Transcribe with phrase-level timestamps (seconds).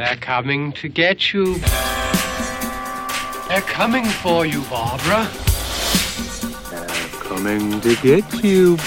[0.00, 1.58] They're coming to get you.
[3.48, 5.28] They're coming for you, Barbara.
[6.70, 8.78] They're coming to get you.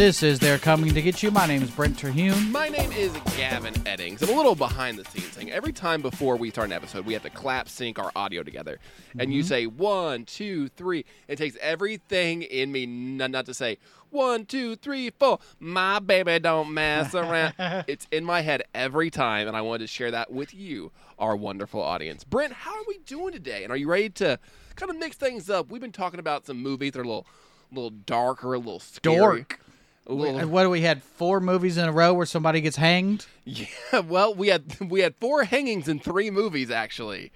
[0.00, 1.30] This is They're Coming to Get You.
[1.30, 2.50] My name is Brent Terhune.
[2.50, 4.22] My name is Gavin Eddings.
[4.22, 5.50] I'm a little behind the scenes thing.
[5.50, 8.78] Every time before we start an episode, we have to clap sync our audio together.
[9.18, 9.48] And you mm-hmm.
[9.48, 11.04] say one, two, three.
[11.28, 13.76] It takes everything in me n- not to say
[14.08, 15.38] one, two, three, four.
[15.58, 17.52] My baby don't mess around.
[17.86, 21.36] it's in my head every time, and I wanted to share that with you, our
[21.36, 22.24] wonderful audience.
[22.24, 23.64] Brent, how are we doing today?
[23.64, 24.38] And are you ready to
[24.76, 25.70] kind of mix things up?
[25.70, 27.26] We've been talking about some movies that are a little,
[27.70, 29.18] little darker, a little scary.
[29.18, 29.59] Dork.
[30.10, 31.02] A little, And what do we had?
[31.02, 33.26] Four movies in a row where somebody gets hanged?
[33.44, 37.32] Yeah, well, we had we had four hangings in three movies actually,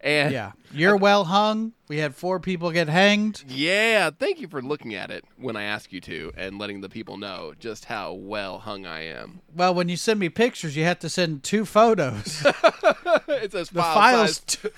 [0.00, 0.52] and Yeah.
[0.72, 1.72] You're well hung.
[1.88, 3.44] We had four people get hanged.
[3.48, 4.10] yeah.
[4.10, 7.16] Thank you for looking at it when I ask you to and letting the people
[7.16, 9.40] know just how well hung I am.
[9.54, 12.42] Well, when you send me pictures, you have to send two photos.
[13.28, 14.70] it says The file file's too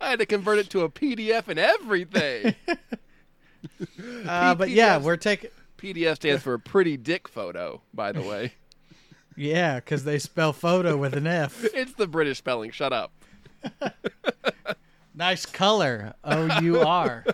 [0.00, 2.54] I had to convert it to a PDF and everything.
[4.26, 5.50] Uh, but yeah, we're taking.
[5.78, 8.52] PDF stands for pretty dick photo, by the way.
[9.36, 11.64] Yeah, because they spell photo with an F.
[11.74, 12.70] It's the British spelling.
[12.70, 13.10] Shut up.
[15.16, 16.14] Nice color.
[16.22, 17.24] Oh, O U R.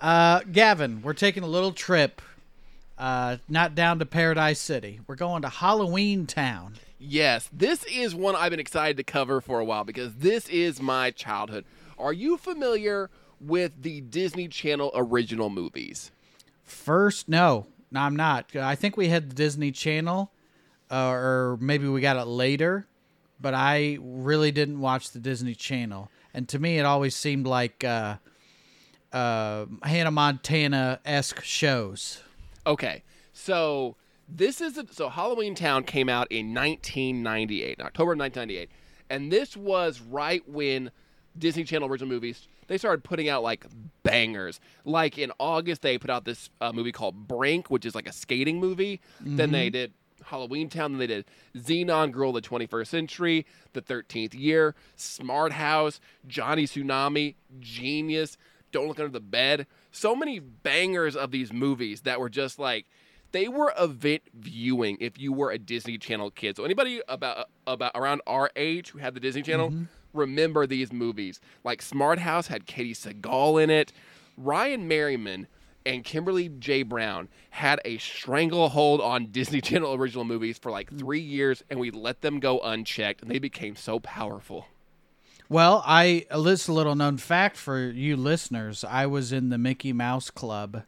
[0.00, 2.20] Uh, Gavin, we're taking a little trip.
[2.96, 5.00] Uh, not down to Paradise City.
[5.06, 6.74] We're going to Halloween Town.
[6.98, 10.82] Yes, this is one I've been excited to cover for a while because this is
[10.82, 11.64] my childhood.
[11.98, 13.10] Are you familiar
[13.40, 16.10] with the Disney Channel original movies?
[16.64, 18.54] First, no, no, I'm not.
[18.54, 20.30] I think we had the Disney Channel,
[20.90, 22.86] uh, or maybe we got it later,
[23.40, 26.10] but I really didn't watch the Disney Channel.
[26.34, 28.16] And to me, it always seemed like uh,
[29.12, 32.22] uh, Hannah Montana esque shows.
[32.66, 33.02] Okay,
[33.32, 33.96] so
[34.28, 38.70] this is a, so Halloween Town came out in 1998, October 1998,
[39.08, 40.90] and this was right when
[41.38, 43.66] Disney Channel original movies they started putting out like
[44.04, 44.60] bangers.
[44.84, 48.12] Like in August, they put out this uh, movie called Brink, which is like a
[48.12, 49.00] skating movie.
[49.20, 49.72] Then they mm-hmm.
[49.72, 49.92] did
[50.24, 50.92] Halloween Town.
[50.92, 51.24] Then they did
[51.56, 58.36] Zenon Girl of the 21st Century, The 13th Year, Smart House, Johnny Tsunami, Genius,
[58.70, 59.66] Don't Look Under the Bed.
[59.90, 62.86] So many bangers of these movies that were just like
[63.32, 66.56] they were event viewing if you were a Disney Channel kid.
[66.56, 69.84] So anybody about uh, about around our age who had the Disney Channel mm-hmm.
[70.12, 71.40] Remember these movies.
[71.64, 73.92] Like Smart House had Katey Sagal in it.
[74.36, 75.46] Ryan Merriman
[75.84, 76.82] and Kimberly J.
[76.82, 81.90] Brown had a stranglehold on Disney Channel original movies for like three years, and we
[81.90, 84.66] let them go unchecked, and they became so powerful.
[85.48, 88.84] Well, I little known fact for you listeners.
[88.84, 90.82] I was in the Mickey Mouse Club,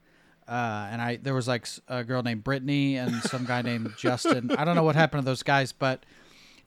[0.47, 4.51] uh, and I there was like a girl named Britney and some guy named Justin.
[4.51, 6.05] I don't know what happened to those guys, but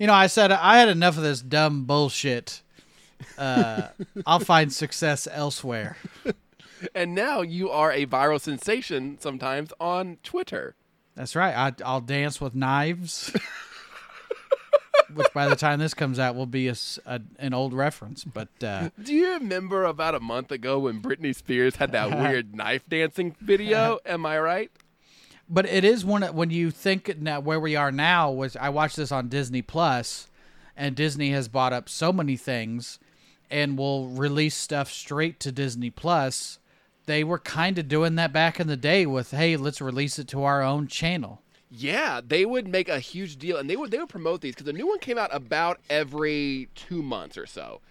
[0.03, 2.61] you know, I said I had enough of this dumb bullshit.
[3.37, 3.83] Uh,
[4.25, 5.95] I'll find success elsewhere.
[6.93, 10.75] And now you are a viral sensation sometimes on Twitter.
[11.15, 11.55] That's right.
[11.55, 13.31] I, I'll dance with knives,
[15.13, 16.75] which by the time this comes out will be a,
[17.05, 18.25] a- an old reference.
[18.25, 22.53] But uh, Do you remember about a month ago when Britney Spears had that weird
[22.53, 23.99] knife dancing video?
[24.05, 24.69] Am I right?
[25.53, 28.95] But it is one when you think now where we are now was I watched
[28.95, 30.27] this on Disney Plus,
[30.75, 32.97] and Disney has bought up so many things,
[33.51, 36.57] and will release stuff straight to Disney Plus.
[37.05, 40.27] They were kind of doing that back in the day with, hey, let's release it
[40.29, 41.41] to our own channel.
[41.69, 44.65] Yeah, they would make a huge deal, and they would they would promote these because
[44.65, 47.81] the new one came out about every two months or so.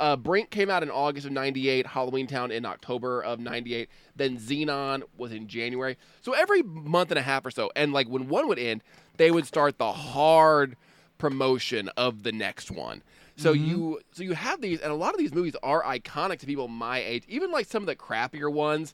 [0.00, 4.38] Uh, Brink came out in August of '98, Halloween Town in October of '98, then
[4.38, 5.98] Zenon was in January.
[6.22, 8.82] So every month and a half or so, and like when one would end,
[9.18, 10.76] they would start the hard
[11.18, 13.02] promotion of the next one.
[13.36, 16.46] So you so you have these, and a lot of these movies are iconic to
[16.46, 17.24] people my age.
[17.28, 18.92] Even like some of the crappier ones,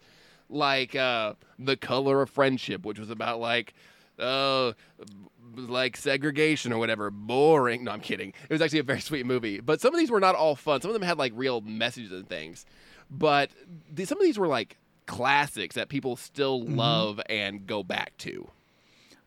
[0.48, 3.74] like uh, The Color of Friendship, which was about like
[4.18, 4.72] uh
[5.56, 7.10] like segregation or whatever.
[7.10, 7.84] Boring.
[7.84, 8.32] No i'm kidding.
[8.48, 9.60] It was actually a very sweet movie.
[9.60, 10.80] But some of these were not all fun.
[10.80, 12.66] Some of them had like real messages and things.
[13.10, 13.50] But
[13.92, 14.76] the, some of these were like
[15.06, 16.76] classics that people still mm-hmm.
[16.76, 18.50] love and go back to.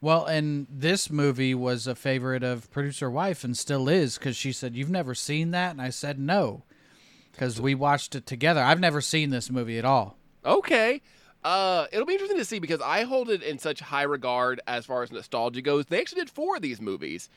[0.01, 4.53] Well, and this movie was a favorite of producer wife and still is because she
[4.53, 5.71] said, You've never seen that?
[5.71, 6.63] And I said, No,
[7.31, 8.61] because we watched it together.
[8.61, 10.17] I've never seen this movie at all.
[10.45, 11.01] okay
[11.43, 14.85] Uh, it'll be interesting to see because I hold it in such high regard as
[14.85, 15.85] far as nostalgia goes.
[15.85, 17.29] They actually did four of these movies,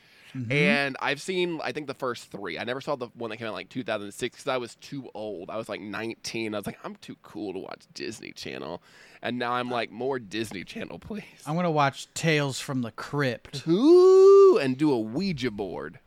[0.49, 2.59] and I've seen I think the first three.
[2.59, 5.49] I never saw the one that came out like 2006 because I was too old.
[5.49, 6.53] I was like 19.
[6.53, 8.81] I was like, I'm too cool to watch Disney Channel,
[9.21, 11.23] and now I'm like, more Disney Channel, please.
[11.45, 13.65] I'm gonna watch Tales from the Crypt.
[13.67, 15.99] Ooh, and do a Ouija board.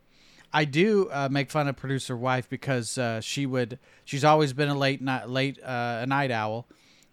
[0.52, 3.78] I do uh, make fun of producer wife because uh, she would.
[4.04, 6.66] She's always been a late night late uh, a night owl.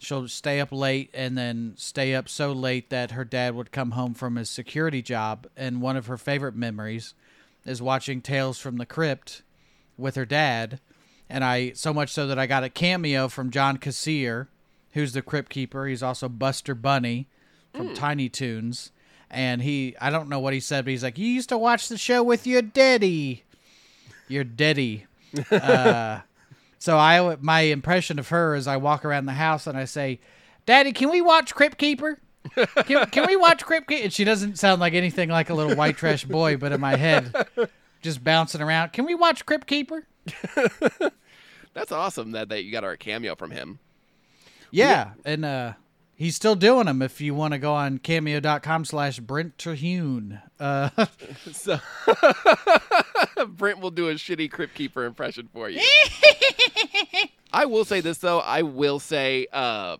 [0.04, 3.92] She'll stay up late and then stay up so late that her dad would come
[3.92, 7.14] home from his security job, and one of her favorite memories
[7.66, 9.44] is watching Tales from the Crypt
[9.98, 10.80] with her dad.
[11.30, 14.48] And I so much so that I got a cameo from John Kassir,
[14.92, 15.88] who's the Crypt Keeper.
[15.88, 17.28] He's also Buster Bunny
[17.74, 18.92] from Tiny Toons.
[19.32, 21.88] And he, I don't know what he said, but he's like, "You used to watch
[21.88, 23.44] the show with your daddy,
[24.28, 25.08] your daddy."
[25.52, 26.20] uh,
[26.84, 30.20] so I, my impression of her is I walk around the house and I say,
[30.66, 32.20] "Daddy, can we watch Crypt Keeper?
[32.84, 35.78] Can, can we watch Crypt Keeper?" And she doesn't sound like anything like a little
[35.78, 37.34] white trash boy, but in my head,
[38.02, 38.92] just bouncing around.
[38.92, 40.06] Can we watch Crypt Keeper?
[41.74, 43.80] That's awesome that, that you got our cameo from him.
[44.70, 45.74] Yeah, and uh,
[46.16, 47.02] he's still doing them.
[47.02, 50.42] If you want to go on cameo.com slash Brent Terhune.
[50.60, 50.90] Uh,
[51.54, 51.80] So
[53.48, 55.82] Brent will do a shitty Crypt Keeper impression for you.
[57.54, 58.40] I will say this though.
[58.40, 59.98] I will say, uh,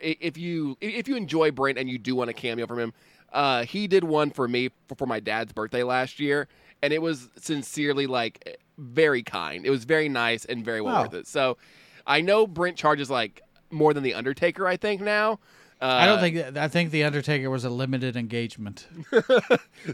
[0.00, 2.92] if you if you enjoy Brent and you do want a cameo from him,
[3.32, 6.48] uh, he did one for me for, for my dad's birthday last year,
[6.82, 9.66] and it was sincerely like very kind.
[9.66, 11.02] It was very nice and very well Oh.
[11.02, 11.26] worth it.
[11.26, 11.58] So,
[12.06, 14.66] I know Brent charges like more than the Undertaker.
[14.66, 15.38] I think now.
[15.82, 18.86] Uh, I don't think I think the Undertaker was a limited engagement.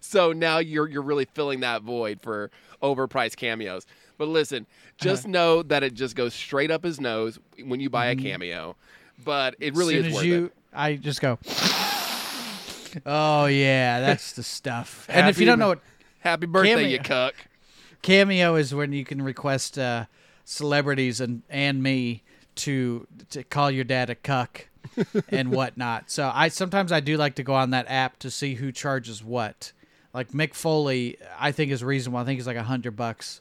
[0.03, 2.51] So now you're you're really filling that void for
[2.83, 3.87] overpriced cameos.
[4.21, 4.67] But listen,
[4.99, 5.31] just Uh-huh.
[5.33, 8.77] know that it just goes straight up his nose when you buy a cameo.
[9.25, 10.05] But it really Mm-hmm.
[10.05, 10.53] as soon is as worth you, it.
[10.75, 11.39] I just go.
[13.07, 15.07] Oh yeah, that's the stuff.
[15.09, 15.81] and if Happy you don't know what
[16.21, 16.89] Happy birthday, Cameo.
[16.89, 17.35] you cuck.
[18.03, 20.05] Cameo is when you can request uh,
[20.45, 22.23] celebrities and and me
[22.57, 24.69] to to call your dad a cuck
[25.31, 26.11] and whatnot.
[26.11, 29.23] So I sometimes I do like to go on that app to see who charges
[29.25, 29.73] what.
[30.13, 32.19] Like Mick Foley, I think is reasonable.
[32.19, 33.41] I think he's like a hundred bucks,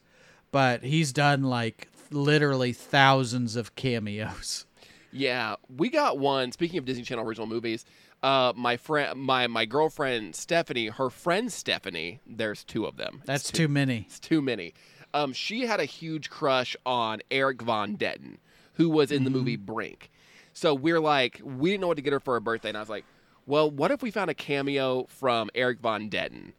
[0.51, 4.65] but he's done like literally thousands of cameos.
[5.11, 6.51] Yeah, we got one.
[6.51, 7.85] Speaking of Disney Channel original movies,
[8.21, 12.19] uh, my friend, my my girlfriend Stephanie, her friend Stephanie.
[12.27, 13.21] There's two of them.
[13.25, 14.05] That's It's too many.
[14.07, 14.73] It's too many.
[15.13, 18.37] Um, she had a huge crush on Eric Von Detten,
[18.73, 20.11] who was in the movie Brink.
[20.53, 22.81] So we're like, we didn't know what to get her for her birthday, and I
[22.81, 23.05] was like,
[23.47, 26.53] well, what if we found a cameo from Eric Von Detten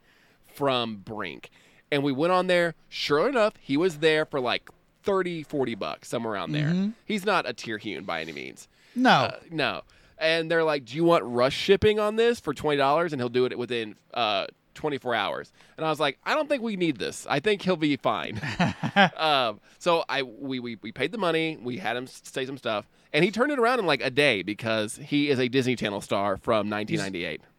[0.47, 1.49] from Brink?
[1.91, 2.75] And we went on there.
[2.89, 4.69] Sure enough, he was there for like
[5.03, 6.91] 30, 40 bucks, somewhere around there.
[7.05, 8.67] He's not a Terhune by any means.
[8.95, 9.81] No, Uh, no.
[10.17, 13.27] And they're like, "Do you want rush shipping on this for twenty dollars?" And he'll
[13.29, 14.45] do it within uh,
[14.75, 15.51] twenty four hours.
[15.77, 17.25] And I was like, "I don't think we need this.
[17.27, 18.39] I think he'll be fine."
[19.17, 21.57] um, so I we, we we paid the money.
[21.59, 24.43] We had him say some stuff, and he turned it around in like a day
[24.43, 27.41] because he is a Disney Channel star from 1998.
[27.41, 27.49] he's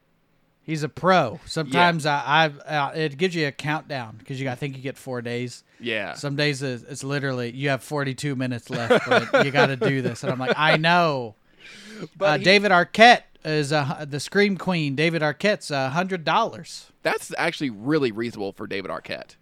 [0.83, 1.41] a pro.
[1.47, 4.97] Sometimes I, I uh, it gives you a countdown because you I think you get
[4.97, 5.65] four days.
[5.81, 6.15] Yeah.
[6.15, 10.03] Some days it's, it's literally you have 42 minutes left, but you got to do
[10.03, 11.35] this, and I'm like, I know.
[12.17, 14.95] but uh, he- David Arquette is uh, the Scream Queen.
[14.95, 16.91] David Arquette's a hundred dollars.
[17.03, 19.35] that's actually really reasonable for David Arquette.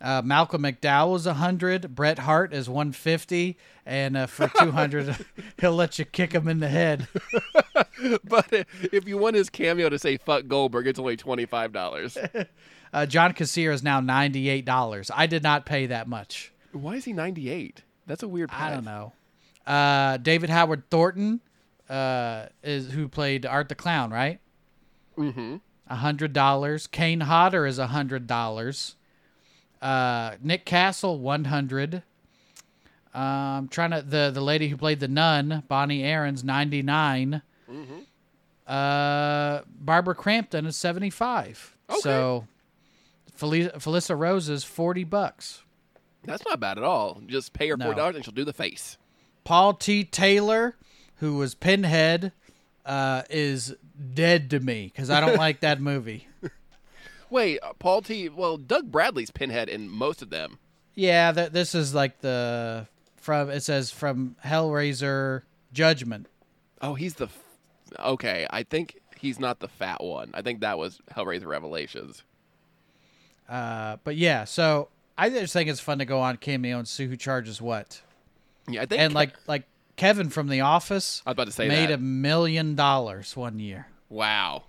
[0.00, 1.94] Uh, Malcolm McDowell is a hundred.
[1.94, 5.26] Bret Hart is 150, and uh, for 200,
[5.60, 7.06] he'll let you kick him in the head.
[8.24, 12.16] But if you want his cameo to say "fuck Goldberg," it's only twenty five dollars.
[12.94, 15.10] Uh, John Kassir is now 98 dollars.
[15.14, 16.50] I did not pay that much.
[16.72, 17.82] Why is he ninety eight?
[18.06, 18.50] That's a weird.
[18.52, 19.12] I don't know.
[19.66, 21.40] Uh, David Howard Thornton
[21.90, 24.40] uh, is who played Art the Clown, right?
[25.18, 25.56] Mm-hmm.
[25.88, 26.86] A hundred dollars.
[26.86, 28.96] Kane Hodder is a hundred dollars.
[29.80, 32.02] Uh, Nick Castle one hundred.
[33.12, 36.82] Um, trying to the the lady who played the nun, Bonnie Aarons ninety
[38.66, 41.76] Uh, Barbara Crampton is seventy five.
[41.88, 42.00] Okay.
[42.00, 42.46] So,
[43.34, 45.62] Felicia, Felissa Rose is forty bucks.
[46.22, 47.20] That's not bad at all.
[47.26, 48.96] Just pay her four dollars and she'll do the face.
[49.42, 50.04] Paul T.
[50.04, 50.76] Taylor,
[51.16, 52.30] who was Pinhead,
[52.86, 53.74] uh, is
[54.14, 56.28] dead to me because I don't like that movie.
[57.30, 58.28] Wait, uh, Paul T.
[58.28, 60.58] Well, Doug Bradley's Pinhead in most of them.
[60.94, 66.26] Yeah, th- this is like the from it says from Hellraiser Judgment.
[66.82, 67.26] Oh, he's the.
[67.26, 67.42] F-
[67.98, 70.30] okay, I think he's not the fat one.
[70.34, 72.24] I think that was Hellraiser Revelations.
[73.48, 77.06] Uh, but yeah, so I just think it's fun to go on Cameo and see
[77.06, 78.00] who charges what.
[78.68, 79.00] Yeah, I think.
[79.00, 79.64] And like like
[79.96, 83.86] Kevin from The Office I was about to say made a million dollars one year.
[84.08, 84.64] Wow.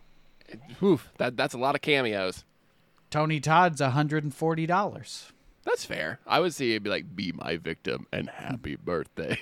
[0.80, 2.44] Whew, that that's a lot of cameos.
[3.12, 5.32] Tony Todd's hundred and forty dollars.
[5.64, 6.20] That's fair.
[6.26, 9.38] I would see it'd be like, "Be my victim and happy birthday."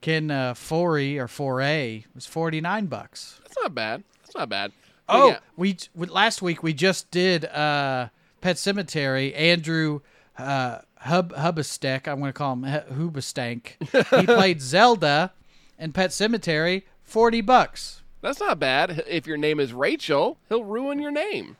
[0.00, 3.40] Ken uh, Foree or 4A was forty nine bucks.
[3.42, 4.04] That's not bad.
[4.22, 4.72] That's not bad.
[5.06, 5.38] But Oh, yeah.
[5.56, 8.08] we, we last week we just did uh,
[8.42, 9.34] Pet Sematary.
[9.36, 10.00] Andrew
[10.36, 14.20] uh, Hub I'm going to call him H- Hubestank.
[14.20, 15.32] he played Zelda
[15.78, 16.82] in Pet Sematary.
[17.02, 18.02] Forty bucks.
[18.20, 19.02] that's not bad.
[19.08, 21.56] If your name is Rachel, he'll ruin your name.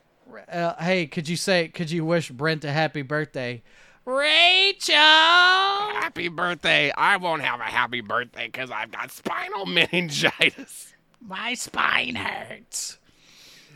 [0.51, 1.67] Uh, hey, could you say?
[1.69, 3.61] Could you wish Brent a happy birthday?
[4.05, 4.95] Rachel.
[4.95, 6.91] Happy birthday.
[6.95, 10.93] I won't have a happy birthday because I've got spinal meningitis.
[11.21, 12.97] My spine hurts.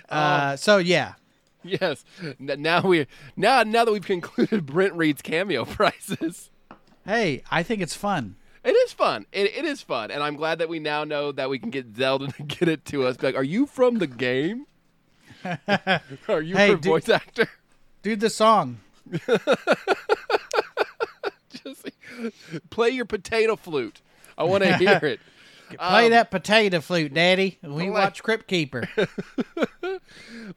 [0.09, 1.13] Uh, so yeah,
[1.63, 2.03] Yes.
[2.21, 6.49] N- Now we now now that we've concluded Brent Reed's cameo prices.
[7.05, 8.35] hey, I think it's fun.
[8.63, 9.25] It is fun.
[9.33, 11.95] It, it is fun, and I'm glad that we now know that we can get
[11.97, 13.17] Zelda to get it to us.
[13.17, 14.65] Be Like, are you from the game?
[16.27, 17.47] are you Hey, her do- voice actor?
[18.01, 18.79] Dude, the song.
[21.49, 21.89] Just
[22.69, 24.01] play your potato flute.
[24.37, 25.19] I want to hear it.
[25.77, 27.57] Play Um, that potato flute, Daddy.
[27.63, 28.87] We watch Crypt Keeper.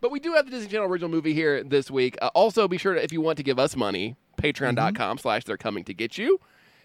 [0.01, 2.17] But we do have the Disney Channel original movie here this week.
[2.21, 5.57] Uh, also, be sure to, if you want to give us money, patreon.com slash they're
[5.57, 6.41] coming to get you.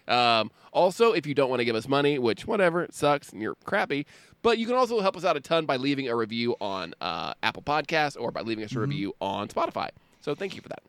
[0.08, 3.42] Um, also, if you don't want to give us money, which whatever, it sucks and
[3.42, 4.06] you're crappy,
[4.42, 7.34] but you can also help us out a ton by leaving a review on uh,
[7.42, 9.88] Apple Podcasts or by leaving us a review on Spotify.
[10.20, 10.82] So thank you for that.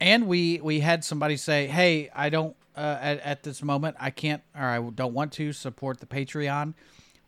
[0.00, 4.10] and we we had somebody say, "Hey, I don't uh, at at this moment I
[4.10, 6.74] can't or I don't want to support the Patreon."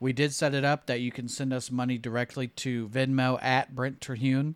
[0.00, 3.74] We did set it up that you can send us money directly to Venmo at
[3.74, 4.54] Brent Terhune.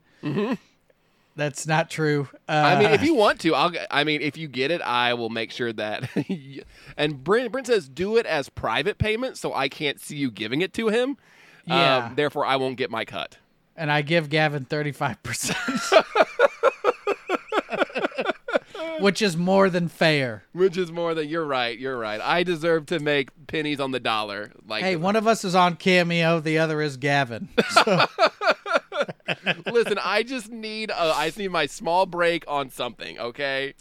[1.34, 2.28] That's not true.
[2.48, 3.72] Uh, I mean, if you want to, I'll.
[3.90, 6.10] I mean, if you get it, I will make sure that.
[6.96, 10.60] and Brent, Brent says do it as private payment, so I can't see you giving
[10.60, 11.16] it to him.
[11.64, 12.06] Yeah.
[12.06, 13.38] Um, therefore, I won't get my cut.
[13.76, 15.56] and I give Gavin thirty five percent,
[19.00, 20.44] which is more than fair.
[20.52, 21.78] Which is more than you're right.
[21.78, 22.20] You're right.
[22.20, 24.52] I deserve to make pennies on the dollar.
[24.66, 27.48] Like, Hey, one of us is on Cameo, the other is Gavin.
[27.70, 28.06] So,
[29.66, 30.90] listen, I just need.
[30.90, 33.18] A, I just need my small break on something.
[33.18, 33.74] Okay.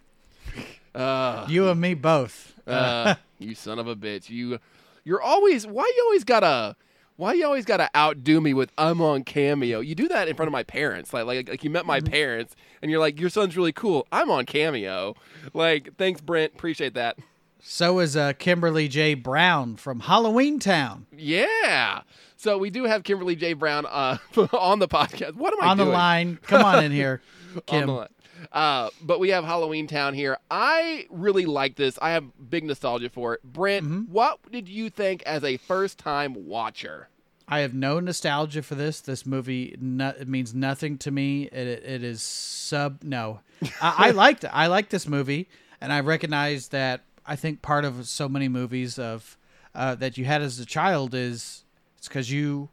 [0.93, 2.53] Uh, you and me both.
[2.67, 4.29] uh, you son of a bitch.
[4.29, 4.59] You,
[5.03, 5.65] you're always.
[5.65, 6.75] Why you always gotta?
[7.17, 9.79] Why you always gotta outdo me with I'm on Cameo?
[9.79, 11.13] You do that in front of my parents.
[11.13, 14.07] Like, like, like you met my parents, and you're like, your son's really cool.
[14.11, 15.15] I'm on Cameo.
[15.53, 16.53] Like, thanks, Brent.
[16.53, 17.17] Appreciate that.
[17.63, 19.13] So is uh, Kimberly J.
[19.13, 22.01] Brown from Halloween Town Yeah.
[22.41, 23.53] So we do have Kimberly J.
[23.53, 24.17] Brown uh,
[24.53, 25.35] on the podcast.
[25.35, 26.39] What am I on the line.
[26.41, 27.21] Come on in here,
[27.55, 27.85] on Kim.
[27.85, 28.07] the line.
[28.51, 30.39] Uh, but we have Halloween Town here.
[30.49, 31.99] I really like this.
[32.01, 33.43] I have big nostalgia for it.
[33.43, 34.11] Brent, Mm-hmm.
[34.11, 37.09] what did you think as a first time watcher?
[37.47, 39.01] I have no nostalgia for this.
[39.01, 41.43] This movie, no, it means nothing to me.
[41.43, 43.03] It, it is sub.
[43.03, 43.41] No,
[43.79, 44.45] I, I liked.
[44.51, 45.47] I like this movie,
[45.79, 47.01] and I recognize that.
[47.23, 49.37] I think part of so many movies of
[49.75, 51.65] uh, that you had as a child is
[52.01, 52.69] it's because you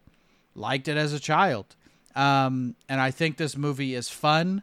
[0.55, 1.77] liked it as a child,
[2.17, 4.63] um, and I think this movie is fun.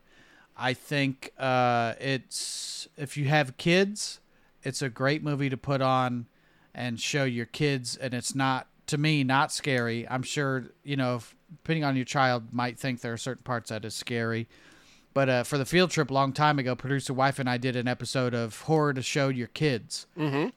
[0.57, 4.21] I think uh, it's if you have kids,
[4.63, 6.25] it's a great movie to put on
[6.73, 10.09] and show your kids, and it's not to me not scary.
[10.09, 13.69] I'm sure you know, if, depending on your child, might think there are certain parts
[13.69, 14.47] that is scary.
[15.13, 17.75] But uh, for the field trip a long time ago, producer wife and I did
[17.75, 20.49] an episode of horror to show your kids, mm-hmm.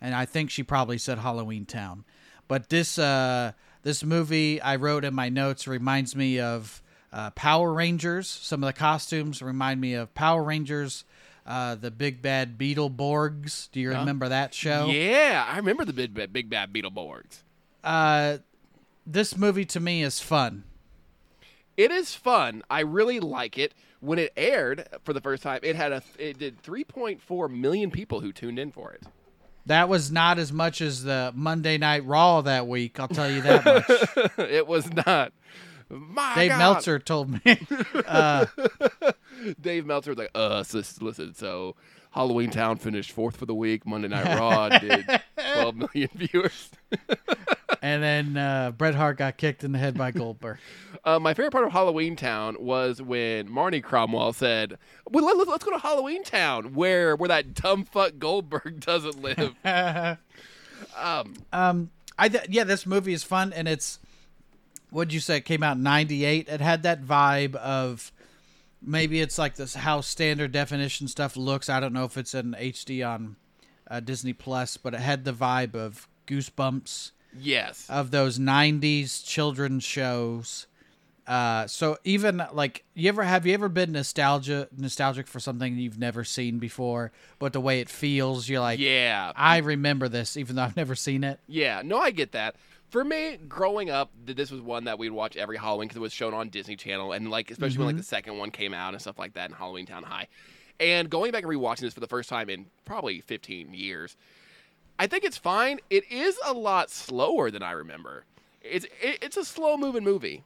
[0.00, 2.06] and I think she probably said Halloween Town.
[2.48, 7.72] But this uh, this movie I wrote in my notes reminds me of uh, Power
[7.72, 8.28] Rangers.
[8.28, 11.04] Some of the costumes remind me of Power Rangers.
[11.46, 13.70] Uh, the big bad Beetleborgs.
[13.70, 14.86] Do you remember that show?
[14.86, 17.42] Yeah, I remember the big, bad- big bad Beetleborgs.
[17.84, 18.38] Uh,
[19.06, 20.64] this movie to me is fun.
[21.76, 22.64] It is fun.
[22.68, 23.74] I really like it.
[24.00, 28.20] When it aired for the first time, it had a it did 3.4 million people
[28.20, 29.04] who tuned in for it.
[29.66, 33.00] That was not as much as the Monday Night Raw that week.
[33.00, 34.38] I'll tell you that much.
[34.50, 35.32] it was not.
[35.88, 36.58] My Dave God.
[36.58, 37.40] Meltzer told me.
[39.60, 41.76] Dave Meltzer was like, uh, sis- listen, so
[42.10, 43.86] Halloween Town finished fourth for the week.
[43.86, 45.04] Monday Night Raw did
[45.54, 46.70] 12 million viewers.
[47.82, 50.58] And then uh, Bret Hart got kicked in the head by Goldberg.
[51.04, 54.76] Uh, my favorite part of Halloween Town was when Marnie Cromwell said,
[55.08, 59.54] well, let, let's go to Halloween Town where where that dumb fuck Goldberg doesn't live.
[60.96, 63.98] Um, I th- yeah, this movie is fun, and it's
[64.90, 65.36] what'd you say?
[65.36, 66.48] It came out in '98.
[66.48, 68.12] It had that vibe of
[68.82, 71.68] maybe it's like this how standard definition stuff looks.
[71.68, 73.36] I don't know if it's in HD on
[73.90, 77.86] uh, Disney Plus, but it had the vibe of goosebumps Yes.
[77.88, 80.66] of those 90s children's shows.
[81.26, 85.98] Uh, so even like you ever have you ever been nostalgia nostalgic for something you've
[85.98, 89.32] never seen before, but the way it feels, you're like, yeah.
[89.34, 91.40] I remember this, even though I've never seen it.
[91.48, 92.54] Yeah, no, I get that.
[92.90, 96.12] For me, growing up, this was one that we'd watch every Halloween because it was
[96.12, 99.00] shown on Disney Channel, and like especially when like the second one came out and
[99.00, 100.28] stuff like that in Halloween Town High.
[100.78, 104.16] And going back and rewatching this for the first time in probably 15 years,
[104.98, 105.80] I think it's fine.
[105.90, 108.24] It is a lot slower than I remember.
[108.62, 110.42] It's it, it's a slow moving movie.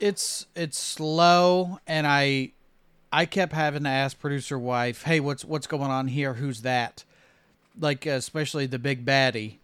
[0.00, 2.52] It's it's slow, and I
[3.12, 6.34] I kept having to ask producer wife, "Hey, what's what's going on here?
[6.34, 7.04] Who's that?"
[7.78, 9.58] Like uh, especially the big baddie.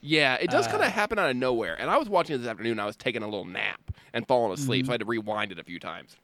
[0.00, 1.74] Yeah, it does kind of happen out of nowhere.
[1.74, 2.78] And I was watching it this afternoon.
[2.78, 3.80] I was taking a little nap
[4.12, 6.14] and falling asleep, so I had to rewind it a few times.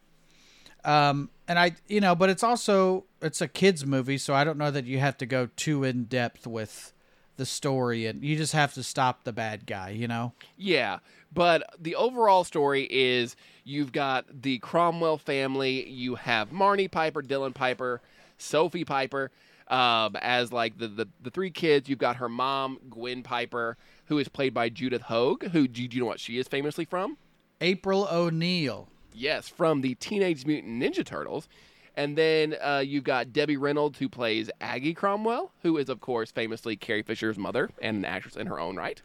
[0.84, 4.58] Um, and I, you know, but it's also it's a kids movie, so I don't
[4.58, 6.92] know that you have to go too in depth with
[7.36, 10.32] the story, and you just have to stop the bad guy, you know.
[10.56, 10.98] Yeah,
[11.32, 15.88] but the overall story is you've got the Cromwell family.
[15.88, 18.00] You have Marnie Piper, Dylan Piper,
[18.38, 19.30] Sophie Piper
[19.68, 21.88] um, as like the, the the three kids.
[21.88, 25.48] You've got her mom, Gwen Piper, who is played by Judith Hoag.
[25.48, 27.16] Who do you, do you know what she is famously from?
[27.60, 28.88] April O'Neil.
[29.14, 31.48] Yes, from the Teenage Mutant Ninja Turtles.
[31.96, 36.30] And then uh, you've got Debbie Reynolds, who plays Aggie Cromwell, who is, of course,
[36.30, 39.02] famously Carrie Fisher's mother and an actress in her own right.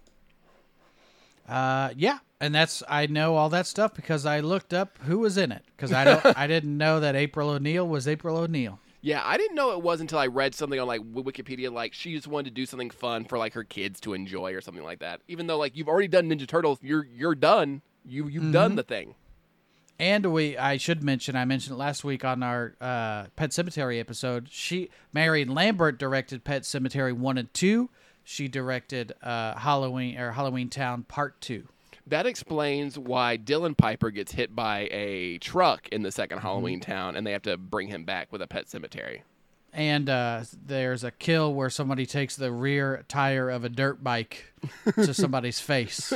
[1.48, 5.38] Uh, yeah, and that's I know all that stuff because I looked up who was
[5.38, 8.79] in it because I don't I didn't know that April O'Neil was April O'Neil.
[9.01, 12.13] Yeah, I didn't know it was until I read something on like Wikipedia, like she
[12.13, 15.00] just wanted to do something fun for like her kids to enjoy or something like
[15.00, 15.22] that.
[15.29, 17.82] Even though like you've already done Ninja Turtles, you're you're done.
[18.06, 19.15] You you've done the thing.
[19.99, 23.99] And we, I should mention, I mentioned it last week on our uh, Pet Sematary
[23.99, 24.47] episode.
[24.51, 27.89] She, Marion Lambert, directed Pet Sematary one and two.
[28.23, 31.67] She directed uh, Halloween or Halloween Town Part two.
[32.05, 37.17] That explains why Dylan Piper gets hit by a truck in the 2nd Halloween Town,
[37.17, 39.23] and they have to bring him back with a pet cemetery.
[39.73, 44.53] And uh, there's a kill where somebody takes the rear tire of a dirt bike
[44.95, 46.13] to somebody's face.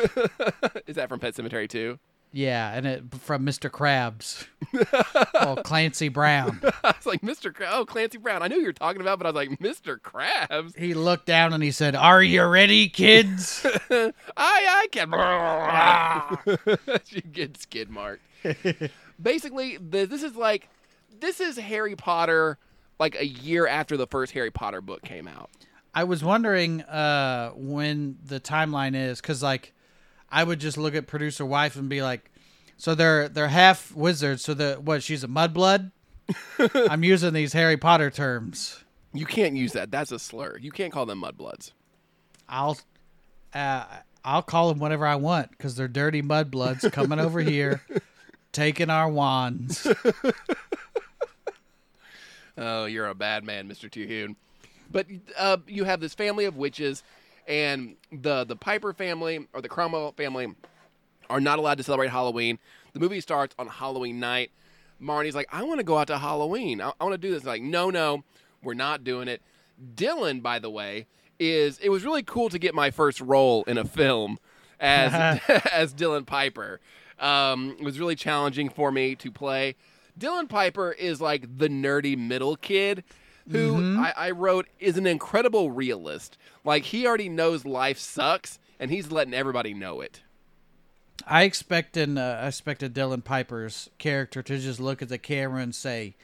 [0.87, 1.99] Is that from Pet Sematary too?
[2.33, 3.69] Yeah, and it from Mr.
[3.69, 4.47] Krabs.
[5.35, 6.61] oh, Clancy Brown.
[6.83, 7.51] I was like, Mr.
[7.51, 7.71] Krabs.
[7.71, 8.41] Oh, Clancy Brown.
[8.41, 9.99] I knew you were talking about, but I was like, Mr.
[9.99, 10.77] Krabs.
[10.77, 15.11] He looked down and he said, "Are you ready, kids?" I I can.
[17.05, 18.23] she gets skid marked.
[19.21, 20.69] Basically, the, this is like
[21.19, 22.57] this is Harry Potter,
[22.99, 25.49] like a year after the first Harry Potter book came out.
[25.93, 29.73] I was wondering uh, when the timeline is because, like,
[30.31, 32.31] I would just look at producer wife and be like,
[32.77, 34.43] "So they're they're half wizards.
[34.43, 35.03] So the what?
[35.03, 35.91] She's a mudblood."
[36.89, 38.83] I'm using these Harry Potter terms.
[39.13, 39.91] You can't use that.
[39.91, 40.57] That's a slur.
[40.57, 41.71] You can't call them mudbloods.
[42.47, 42.77] I'll
[43.53, 43.85] uh,
[44.23, 47.81] I'll call them whatever I want because they're dirty mudbloods coming over here,
[48.51, 49.87] taking our wands.
[52.57, 53.89] Oh, you're a bad man, Mr.
[53.89, 54.35] Terhune.
[54.91, 57.03] But uh, you have this family of witches,
[57.47, 60.53] and the the Piper family or the Cromwell family
[61.29, 62.59] are not allowed to celebrate Halloween.
[62.93, 64.51] The movie starts on Halloween night.
[65.01, 66.81] Marnie's like, I want to go out to Halloween.
[66.81, 67.43] I, I want to do this.
[67.43, 68.23] Like, no, no,
[68.61, 69.41] we're not doing it.
[69.95, 71.07] Dylan, by the way,
[71.39, 74.37] is it was really cool to get my first role in a film
[74.79, 76.79] as as Dylan Piper.
[77.19, 79.75] Um, it was really challenging for me to play.
[80.19, 83.03] Dylan Piper is like the nerdy middle kid
[83.51, 86.37] who I, I wrote is an incredible realist.
[86.63, 90.21] Like he already knows life sucks, and he's letting everybody know it.
[91.27, 95.75] I expected uh, I expected Dylan Piper's character to just look at the camera and
[95.75, 96.15] say,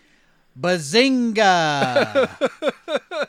[0.59, 2.29] "Bazinga!"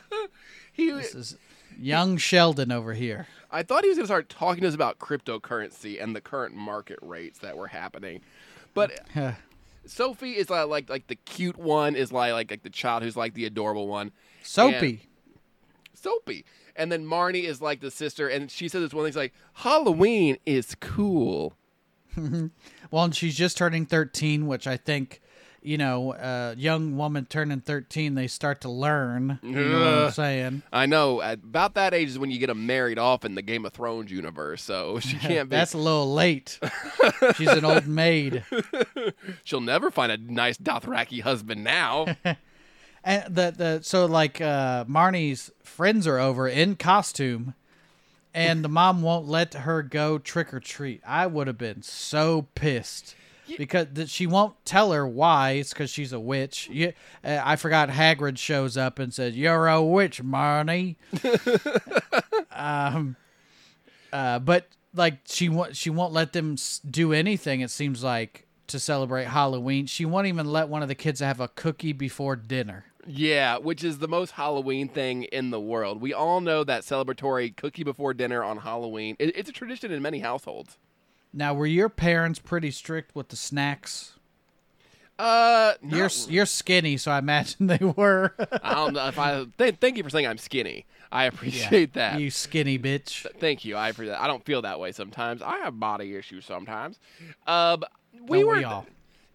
[0.71, 1.35] He, this is
[1.77, 3.27] young Sheldon over here.
[3.51, 6.55] I thought he was going to start talking to us about cryptocurrency and the current
[6.55, 8.21] market rates that were happening,
[8.73, 9.01] but
[9.85, 13.17] Sophie is like like, like the cute one is like, like like the child who's
[13.17, 14.11] like the adorable one.
[14.43, 15.01] Soapy.
[15.93, 16.45] Soapy.
[16.75, 20.37] And then Marnie is like the sister, and she says this one thing's like, Halloween
[20.45, 21.53] is cool.
[22.91, 25.21] Well, and she's just turning 13, which I think,
[25.61, 29.39] you know, a young woman turning 13, they start to learn.
[29.41, 30.63] You know what I'm saying?
[30.71, 31.21] I know.
[31.21, 33.73] At about that age is when you get them married off in the Game of
[33.73, 35.55] Thrones universe, so she can't be.
[35.55, 36.59] That's a little late.
[37.35, 38.43] she's an old maid.
[39.43, 42.05] She'll never find a nice Dothraki husband now.
[43.03, 47.53] And the the so like uh Marnie's friends are over in costume
[48.33, 51.01] and the mom won't let her go trick or treat.
[51.05, 53.15] I would have been so pissed.
[53.57, 55.51] Because th- she won't tell her why.
[55.51, 56.67] It's because she's a witch.
[56.71, 60.95] You, uh, I forgot Hagrid shows up and says, "You're a witch, Marnie."
[62.51, 63.15] um,
[64.11, 67.61] Uh, but like she won't she won't let them s- do anything.
[67.61, 69.85] It seems like to celebrate Halloween.
[69.85, 72.85] She won't even let one of the kids have a cookie before dinner.
[73.07, 76.01] Yeah, which is the most Halloween thing in the world.
[76.01, 79.15] We all know that celebratory cookie before dinner on Halloween.
[79.19, 80.77] It, it's a tradition in many households.
[81.33, 84.13] Now, were your parents pretty strict with the snacks?
[85.17, 88.33] Uh, You're you're skinny, so I imagine they were.
[88.63, 89.45] I don't know if I.
[89.57, 90.85] Th- thank you for saying I'm skinny.
[91.11, 92.19] I appreciate that.
[92.21, 93.25] you skinny bitch.
[93.37, 93.75] Thank you.
[93.75, 94.21] I appreciate that.
[94.21, 95.41] I don't feel that way sometimes.
[95.41, 96.99] I have body issues sometimes.
[97.47, 97.83] Um,
[98.27, 98.57] we Don't were.
[98.57, 98.85] we all?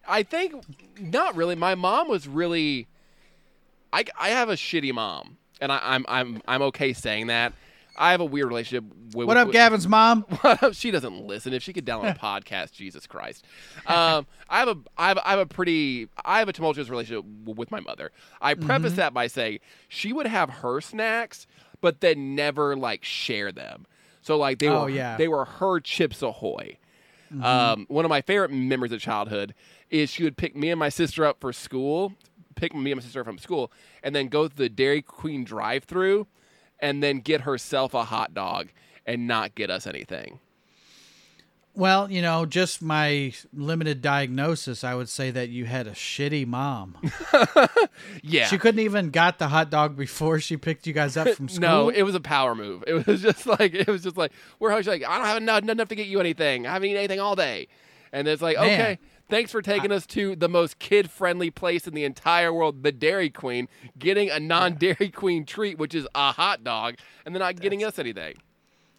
[0.07, 0.55] I think
[0.99, 1.53] not really.
[1.55, 2.87] My mom was really.
[3.93, 7.53] I, I have a shitty mom, and I, I'm I'm I'm okay saying that.
[7.97, 9.27] I have a weird relationship with.
[9.27, 10.25] What up, with, Gavin's mom?
[10.73, 11.53] she doesn't listen.
[11.53, 13.45] If she could download a podcast, Jesus Christ.
[13.87, 17.25] Um, I have a, I have, I have a pretty, I have a tumultuous relationship
[17.45, 18.11] with my mother.
[18.41, 18.97] I preface Mm-hmm.
[18.97, 21.47] that by saying she would have her snacks,
[21.81, 23.85] but then never like share them.
[24.21, 25.11] So like they Oh, were, yeah.
[25.11, 25.17] Mm-hmm.
[25.19, 26.77] they were her Chips Ahoy.
[27.41, 29.53] Um, one of my favorite memories of childhood
[29.89, 32.13] is she would pick me and my sister up for school,
[32.55, 33.71] pick me and my sister up from school,
[34.03, 36.27] and then go to the Dairy Queen drive-through,
[36.85, 38.67] and then get herself a hot dog
[39.07, 40.39] and not get us anything.
[41.73, 46.45] Well, you know, just my limited diagnosis, I would say that you had a shitty
[46.45, 46.95] mom.
[48.21, 48.45] Yeah.
[48.47, 51.61] She couldn't even got the hot dog before she picked you guys up from school.
[51.61, 52.83] no, it was a power move.
[52.87, 55.63] It was just like it was just like we're she's like I don't have enough,
[55.63, 56.67] enough to get you anything.
[56.67, 57.67] I haven't eaten anything all day,
[58.11, 58.65] and it's like Man.
[58.65, 62.83] okay, thanks for taking us to the most kid friendly place in the entire world,
[62.83, 67.33] the Dairy Queen, getting a non Dairy Queen treat, which is a hot dog, and
[67.35, 68.35] then not getting us anything.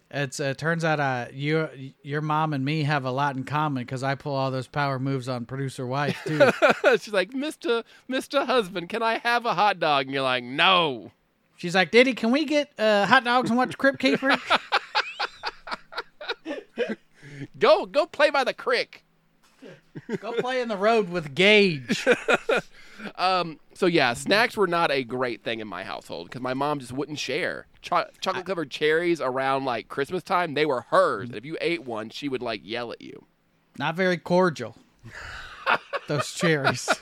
[0.09, 1.67] It's uh, turns out uh, you,
[2.01, 4.99] your mom and me have a lot in common because I pull all those power
[4.99, 6.49] moves on producer wife too.
[7.01, 10.05] She's like, Mister Mister Husband, can I have a hot dog?
[10.05, 11.11] And you're like, No.
[11.57, 14.37] She's like, Diddy, can we get uh, hot dogs and watch Crypt Keeper?
[17.59, 19.03] Go go play by the creek.
[20.19, 22.07] Go play in the road with Gage.
[23.15, 26.79] Um, so yeah, snacks were not a great thing in my household because my mom
[26.79, 27.67] just wouldn't share.
[27.81, 31.29] Cho- chocolate covered cherries around like Christmas time, they were hers.
[31.29, 33.25] And if you ate one, she would like yell at you.
[33.77, 34.75] Not very cordial.
[36.07, 36.89] Those cherries.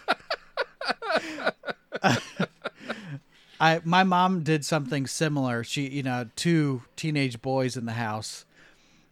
[3.60, 5.63] I my mom did something similar.
[5.63, 8.45] She, you know, two teenage boys in the house.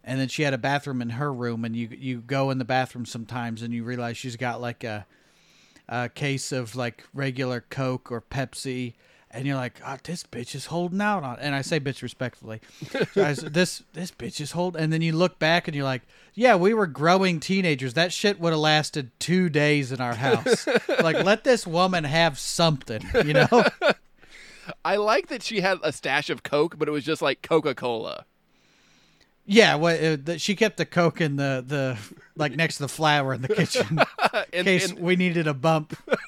[0.06, 2.64] And then she had a bathroom in her room and you you go in the
[2.64, 5.06] bathroom sometimes and you realize she's got like a
[5.88, 8.94] a case of like regular Coke or Pepsi
[9.34, 12.60] and you're like, oh, this bitch is holding out on, and I say bitch respectfully.
[13.12, 15.84] So I s- this this bitch is holding, and then you look back and you're
[15.84, 16.02] like,
[16.34, 17.94] yeah, we were growing teenagers.
[17.94, 20.68] That shit would have lasted two days in our house.
[21.00, 23.64] like, let this woman have something, you know?
[24.84, 27.74] I like that she had a stash of Coke, but it was just like Coca
[27.74, 28.26] Cola.
[29.46, 31.98] Yeah, what uh, the, she kept the coke in the the
[32.36, 33.86] like next to the flour in the kitchen
[34.32, 35.96] in And, case and we needed a bump.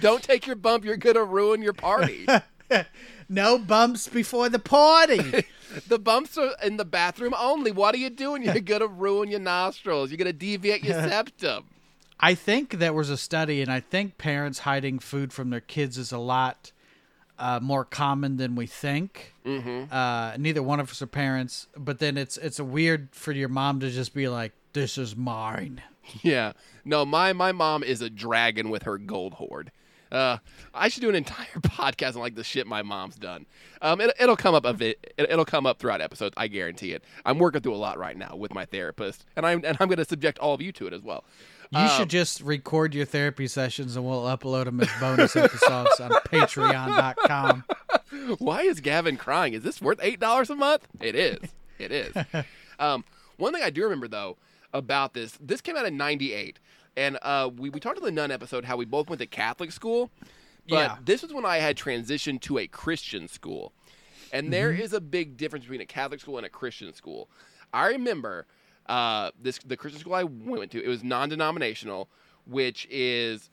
[0.00, 2.26] don't take your bump; you're gonna ruin your party.
[3.28, 5.44] No bumps before the party.
[5.88, 7.70] the bumps are in the bathroom only.
[7.70, 8.42] What are you doing?
[8.42, 10.10] You're gonna ruin your nostrils.
[10.10, 11.64] You're gonna deviate your septum.
[12.20, 15.96] I think there was a study, and I think parents hiding food from their kids
[15.96, 16.72] is a lot
[17.42, 19.34] uh, more common than we think.
[19.44, 19.92] Mm-hmm.
[19.92, 23.48] Uh, neither one of us are parents, but then it's it's a weird for your
[23.48, 25.82] mom to just be like, "This is mine."
[26.22, 26.52] Yeah.
[26.84, 29.70] No, my my mom is a dragon with her gold hoard.
[30.10, 30.38] Uh,
[30.74, 33.46] I should do an entire podcast on like the shit my mom's done.
[33.80, 35.14] Um, it, it'll come up a bit.
[35.16, 36.34] It, it'll come up throughout episodes.
[36.36, 37.02] I guarantee it.
[37.24, 39.98] I'm working through a lot right now with my therapist, and I'm and I'm going
[39.98, 41.24] to subject all of you to it as well.
[41.72, 46.10] You should just record your therapy sessions, and we'll upload them as bonus episodes on
[46.26, 47.64] Patreon.com.
[48.38, 49.54] Why is Gavin crying?
[49.54, 50.86] Is this worth eight dollars a month?
[51.00, 51.38] It is.
[51.78, 52.14] It is.
[52.78, 53.04] um,
[53.38, 54.36] one thing I do remember though
[54.74, 56.58] about this, this came out in '98,
[56.96, 59.72] and uh, we we talked in the nun episode how we both went to Catholic
[59.72, 60.10] school,
[60.68, 60.96] but Yeah.
[61.04, 63.72] this was when I had transitioned to a Christian school,
[64.32, 67.28] and there is a big difference between a Catholic school and a Christian school.
[67.72, 68.46] I remember
[68.92, 70.84] uh, this the Christian school I went to.
[70.84, 72.08] It was non-denominational,
[72.46, 73.48] which is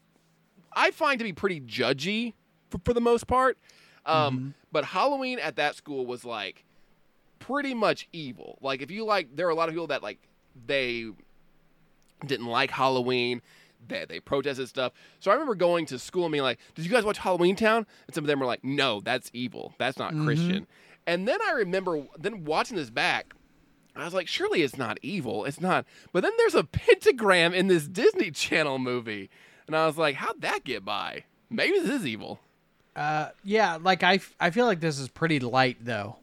[0.73, 2.33] I find to be pretty judgy
[2.69, 3.57] for, for the most part.
[4.05, 6.65] Um, But Halloween at that school was like
[7.39, 8.57] pretty much evil.
[8.61, 10.19] Like if you like, there are a lot of people that like
[10.67, 11.05] they
[12.25, 13.41] didn't like Halloween.
[13.87, 14.91] They they protested stuff.
[15.21, 17.85] So I remember going to school and being like, "Did you guys watch Halloween Town?"
[18.07, 19.73] And some of them were like, "No, that's evil.
[19.77, 20.67] That's not Christian."
[21.07, 23.33] And then I remember then watching this back.
[24.01, 25.45] I was like, surely it's not evil.
[25.45, 25.85] It's not.
[26.11, 29.29] But then there's a pentagram in this Disney Channel movie.
[29.67, 31.23] And I was like, how'd that get by?
[31.49, 32.39] Maybe this is evil.
[32.95, 36.17] Uh, yeah, like I, f- I feel like this is pretty light though.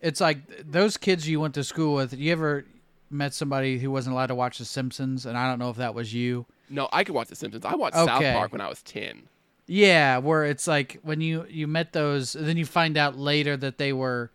[0.00, 2.12] It's like those kids you went to school with.
[2.12, 2.64] You ever
[3.10, 5.26] met somebody who wasn't allowed to watch The Simpsons?
[5.26, 6.46] And I don't know if that was you.
[6.68, 7.64] No, I could watch The Simpsons.
[7.64, 9.22] I watched South Park when I was ten.
[9.66, 13.78] Yeah, where it's like when you you met those, then you find out later that
[13.78, 14.30] they were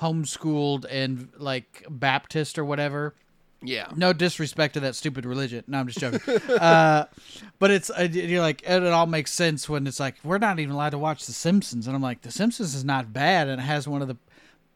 [0.00, 3.14] homeschooled and like Baptist or whatever.
[3.62, 3.88] Yeah.
[3.94, 5.64] No disrespect to that stupid religion.
[5.66, 6.36] No, I'm just joking.
[6.58, 7.04] uh,
[7.58, 10.74] but it's uh, you're like it, all makes sense when it's like we're not even
[10.74, 13.64] allowed to watch The Simpsons, and I'm like The Simpsons is not bad, and it
[13.64, 14.16] has one of the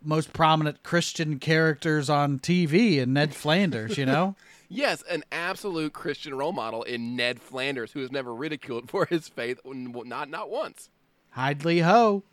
[0.03, 3.97] most prominent Christian characters on TV, and Ned Flanders.
[3.99, 4.37] You know.
[4.71, 9.29] Yes, an absolute Christian role model in Ned Flanders, who is never ridiculed for his
[9.29, 10.89] faith, not not once.
[11.37, 12.25] Hidely ho.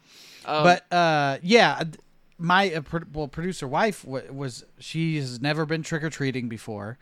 [0.46, 1.84] Um, but uh, yeah,
[2.42, 2.82] my uh,
[3.14, 6.98] well producer wife was she has never been trick or treating before.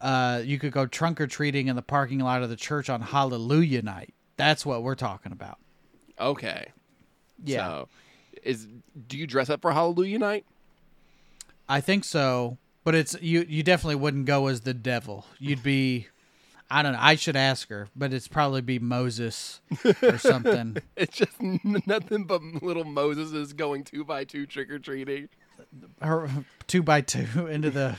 [0.00, 3.02] Uh, you could go trunk or treating in the parking lot of the church on
[3.02, 4.14] Hallelujah night.
[4.36, 5.58] That's what we're talking about.
[6.18, 6.68] okay,
[7.44, 7.88] Yeah, So,
[8.42, 8.66] is
[9.06, 10.46] do you dress up for Hallelujah night?
[11.68, 12.56] I think so.
[12.82, 13.44] But it's you.
[13.46, 15.26] You definitely wouldn't go as the devil.
[15.38, 16.08] You'd be.
[16.70, 16.98] I don't know.
[17.02, 19.60] I should ask her, but it's probably be Moses
[20.02, 20.76] or something.
[20.96, 25.28] It's just nothing but little Moses is going two by two trick or treating.
[26.00, 26.30] her
[26.66, 27.96] two by two into the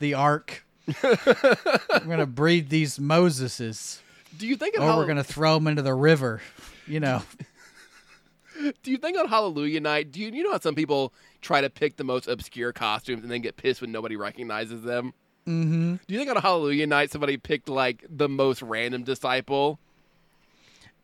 [0.00, 0.64] the ark.
[1.02, 4.00] we're gonna breed these Moseses,
[4.38, 6.40] Do you think or Hall- we're gonna throw them into the river.
[6.86, 7.22] You know,
[8.82, 10.10] do you think on Hallelujah night?
[10.10, 13.30] Do you you know how some people try to pick the most obscure costumes and
[13.30, 15.12] then get pissed when nobody recognizes them?
[15.48, 15.94] Mm-hmm.
[16.06, 19.78] Do you think on Hallelujah night somebody picked like the most random disciple?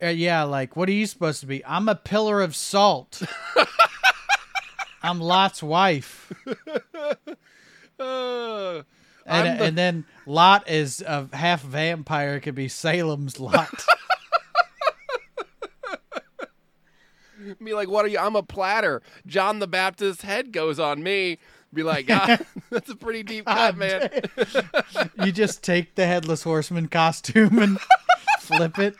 [0.02, 0.42] Uh, yeah.
[0.42, 1.64] Like, what are you supposed to be?
[1.64, 3.22] I'm a pillar of salt.
[5.02, 6.32] I'm Lot's wife,
[8.00, 8.82] Uh,
[9.26, 12.40] and I'm the- and then Lot is a half vampire.
[12.40, 13.84] Could be Salem's Lot.
[17.60, 18.18] me like, what are you?
[18.18, 19.02] I'm a platter.
[19.26, 21.38] John the Baptist's head goes on me.
[21.74, 24.08] Be like, ah, God, that's a pretty deep cut, man.
[25.24, 27.78] you just take the headless horseman costume and
[28.40, 28.94] flip it.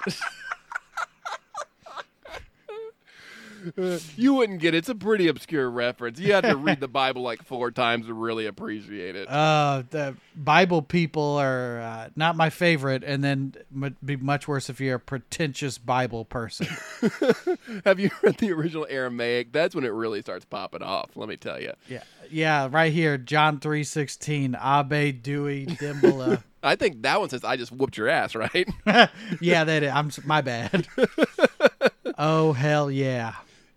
[4.16, 4.78] You wouldn't get it.
[4.78, 6.18] It's a pretty obscure reference.
[6.18, 9.28] You have to read the Bible like four times to really appreciate it.
[9.28, 14.68] Uh, the Bible people are uh, not my favorite, and then would be much worse
[14.68, 16.66] if you're a pretentious Bible person.
[17.84, 19.52] have you read the original Aramaic?
[19.52, 21.10] That's when it really starts popping off.
[21.16, 21.72] Let me tell you.
[21.88, 26.42] yeah, yeah, right here, John three sixteen, Abe Dewey Dimbala.
[26.62, 28.68] I think that one says, "I just whooped your ass," right?
[29.40, 30.86] yeah, that is, I'm my bad.
[32.18, 33.34] oh hell yeah!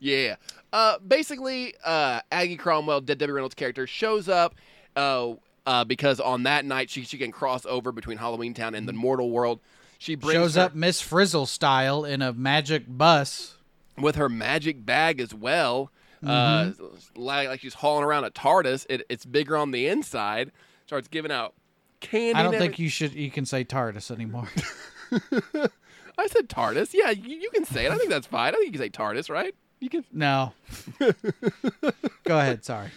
[0.07, 0.35] Yeah.
[0.71, 4.55] Uh, basically, uh, Aggie Cromwell, Dead Debbie Reynolds' character, shows up
[4.95, 5.33] uh,
[5.65, 8.93] uh, because on that night she, she can cross over between Halloween Town and the
[8.93, 9.59] mortal world.
[9.99, 13.57] She brings Shows her- up Miss Frizzle style in a magic bus.
[13.97, 15.91] with her magic bag as well.
[16.23, 16.83] Mm-hmm.
[16.83, 18.85] Uh, like, like she's hauling around a TARDIS.
[18.89, 20.51] It, it's bigger on the inside.
[20.85, 21.53] Starts giving out
[21.99, 22.33] candy.
[22.39, 23.13] I don't think every- you should.
[23.13, 24.47] You can say TARDIS anymore.
[26.19, 26.93] I said TARDIS.
[26.93, 27.91] Yeah, you, you can say it.
[27.91, 28.49] I think that's fine.
[28.53, 29.53] I think you can say TARDIS, right?
[29.79, 30.05] You can.
[30.11, 30.53] no.
[32.23, 32.65] Go ahead.
[32.65, 32.89] Sorry.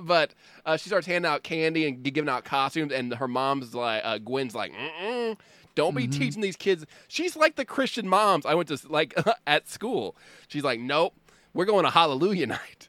[0.00, 0.34] But
[0.66, 4.18] uh, she starts handing out candy and giving out costumes, and her mom's like, uh,
[4.18, 5.36] Gwen's like, Mm-mm,
[5.74, 6.84] don't be teaching these kids.
[7.08, 9.14] She's like the Christian moms I went to like
[9.46, 10.16] at school.
[10.48, 11.14] She's like, nope,
[11.52, 12.88] we're going to Hallelujah night.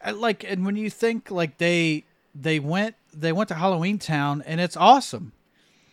[0.00, 4.42] I like and when you think like they they went they went to Halloween Town
[4.46, 5.32] and it's awesome.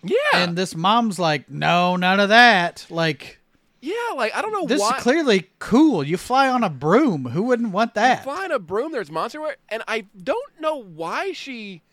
[0.04, 3.40] Yeah, And this mom's like, "No, none of that." Like
[3.86, 4.16] yeah.
[4.16, 4.68] Like I don't know why.
[4.68, 4.98] this why.
[4.98, 6.04] is clearly cool.
[6.04, 7.26] You fly on a broom.
[7.26, 8.24] Who wouldn't want that?
[8.24, 8.92] flying a broom.
[8.92, 11.84] There's monster wear, and I don't know why she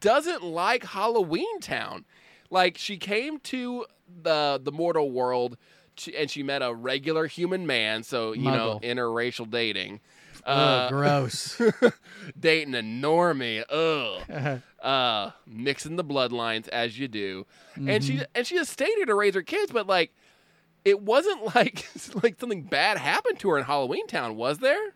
[0.00, 2.04] doesn't like Halloween Town.
[2.50, 3.86] Like she came to
[4.22, 5.56] the the mortal world,
[5.96, 8.02] to, and she met a regular human man.
[8.02, 10.00] So you know, interracial dating,
[10.44, 11.60] Ugh, uh, gross.
[12.38, 13.64] dating a normie.
[13.70, 14.60] Ugh.
[14.82, 19.14] uh, mixing the bloodlines as you do, and she and she just stayed here to
[19.14, 20.12] raise her kids, but like.
[20.84, 21.86] It wasn't like
[22.22, 24.94] like something bad happened to her in Halloween Town, was there?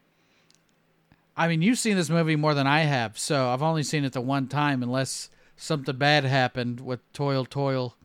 [1.36, 4.12] I mean, you've seen this movie more than I have, so I've only seen it
[4.12, 7.96] the one time unless something bad happened with Toil Toil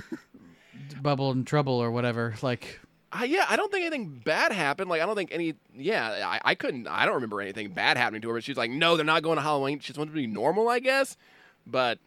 [1.02, 2.34] Bubble and Trouble or whatever.
[2.42, 2.80] Like
[3.12, 4.88] Uh, yeah, I don't think anything bad happened.
[4.88, 5.54] Like, I don't think any.
[5.76, 6.88] Yeah, I, I couldn't.
[6.88, 8.34] I don't remember anything bad happening to her.
[8.34, 9.80] But she's like, no, they're not going to Halloween.
[9.80, 11.16] She's supposed to be normal, I guess.
[11.66, 11.98] But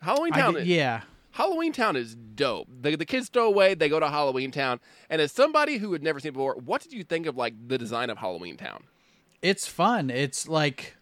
[0.00, 1.02] Halloween Town, yeah.
[1.34, 2.68] Halloween Town is dope.
[2.80, 3.74] The the kids throw away.
[3.74, 4.80] They go to Halloween Town.
[5.10, 7.54] And as somebody who had never seen it before, what did you think of like
[7.68, 8.84] the design of Halloween Town?
[9.42, 10.08] it's fun.
[10.10, 10.96] It's like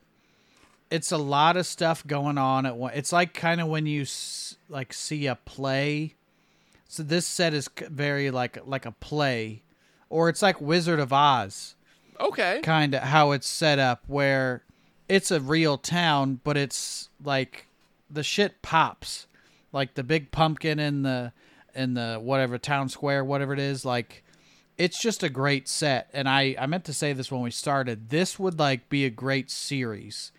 [0.91, 2.95] it's a lot of stuff going on at once.
[2.97, 6.15] It's like kind of when you s- like see a play.
[6.89, 9.63] So this set is very like like a play,
[10.11, 11.75] or it's like Wizard of Oz,
[12.21, 12.61] Okay.
[12.63, 14.63] kind of how it's set up, where
[15.09, 17.67] it's a real town, but it's like
[18.11, 19.27] the shit pops,
[19.73, 21.33] like the big pumpkin in the
[21.75, 23.85] in the whatever town square, whatever it is.
[23.85, 24.23] Like
[24.79, 26.09] it's just a great set.
[26.13, 28.11] And I I meant to say this when we started.
[28.11, 30.33] This would like be a great series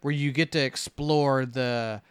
[0.00, 2.02] where you get to explore the,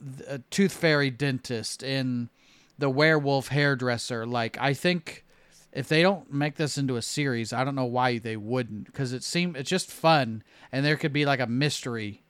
[0.00, 2.30] the tooth fairy dentist and
[2.78, 4.26] the werewolf hairdresser.
[4.26, 5.24] Like I think
[5.72, 9.12] if they don't make this into a series, I don't know why they wouldn't because
[9.12, 12.22] it seemed it's just fun and there could be like a mystery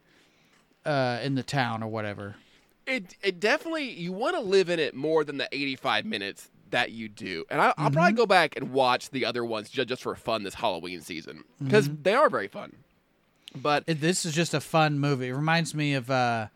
[0.84, 2.36] uh, in the town or whatever.
[2.86, 6.90] It it definitely you want to live in it more than the 85 minutes that
[6.90, 7.44] you do.
[7.50, 10.42] And I, I'll probably go back and watch the other ones just, just for fun
[10.42, 12.72] this Halloween season because they are very fun.
[13.54, 15.28] But It, this is just a fun movie.
[15.28, 16.48] It reminds me of uh,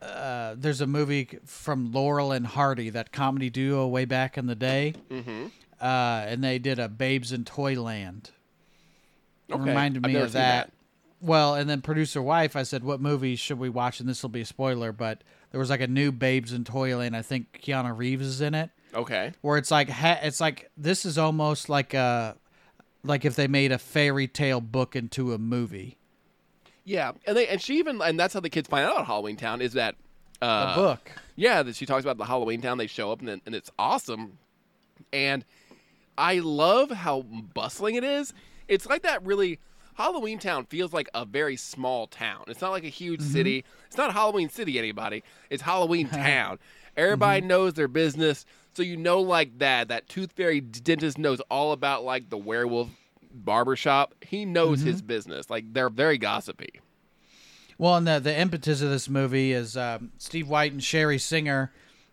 [0.00, 4.54] uh, there's a movie from Laurel and Hardy, that comedy duo way back in the
[4.54, 5.46] day, mm-hmm.
[5.80, 5.84] uh,
[6.26, 8.30] and they did a Babes in Toyland.
[9.48, 9.64] It Okay.
[9.64, 10.66] reminded I've me of that.
[10.68, 10.72] that.
[11.20, 14.30] Well, and then producer wife, I said, "What movie should we watch?" And this will
[14.30, 17.16] be a spoiler, but there was like a new Babes in Toyland.
[17.16, 19.32] I think Keanu Reeves is in it okay.
[19.40, 22.36] where it's like ha- it's like this is almost like a
[23.04, 25.98] like if they made a fairy tale book into a movie.
[26.84, 29.36] Yeah, and they and she even and that's how the kids find out about Halloween
[29.36, 29.96] Town is that
[30.40, 31.12] uh, A book.
[31.36, 32.78] Yeah, that she talks about the Halloween Town.
[32.78, 34.38] They show up and then, and it's awesome,
[35.12, 35.44] and
[36.16, 38.32] I love how bustling it is.
[38.68, 39.58] It's like that really.
[39.98, 42.44] Halloween Town feels like a very small town.
[42.46, 43.64] It's not like a huge city.
[43.88, 45.24] It's not Halloween City, anybody.
[45.50, 46.60] It's Halloween Town.
[46.96, 49.88] Everybody knows their business, so you know like that.
[49.88, 52.90] That Tooth Fairy dentist knows all about like the werewolf
[53.32, 54.14] barbershop.
[54.24, 55.50] He knows his business.
[55.50, 56.80] Like they're very gossipy.
[57.76, 61.72] Well, and the the impetus of this movie is um, Steve White and Sheri Singer.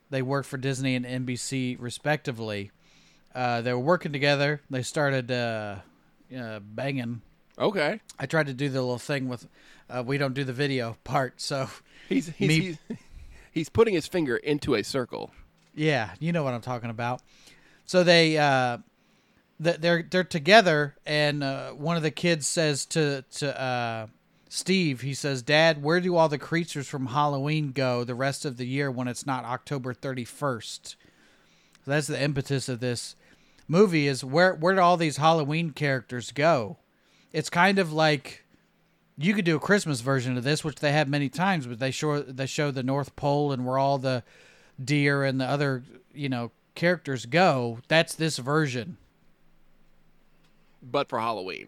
[0.09, 2.71] They work for Disney and NBC respectively.
[3.35, 4.61] Uh, they were working together.
[4.71, 5.75] They started uh,
[6.35, 7.21] uh, banging.
[7.57, 7.99] Okay.
[8.19, 9.47] I tried to do the little thing with
[9.89, 11.39] uh, we don't do the video part.
[11.41, 11.69] So
[12.09, 12.77] He's he's, Me- he's
[13.51, 15.31] he's putting his finger into a circle.
[15.73, 17.21] Yeah, you know what I'm talking about.
[17.85, 18.79] So they uh
[19.59, 24.07] they're they're together and uh, one of the kids says to to uh
[24.47, 28.57] Steve, he says, "Dad, where do all the creatures from Halloween go the rest of
[28.57, 30.95] the year when it's not October 31st?"
[31.83, 33.15] So that's the impetus of this
[33.67, 36.77] movie is where where do all these Halloween characters go?
[37.35, 38.45] It's kind of like
[39.17, 41.91] you could do a Christmas version of this, which they have many times, but they
[41.91, 44.23] show they show the North Pole and where all the
[44.81, 47.79] deer and the other you know characters go.
[47.89, 48.95] That's this version,
[50.81, 51.67] but for Halloween.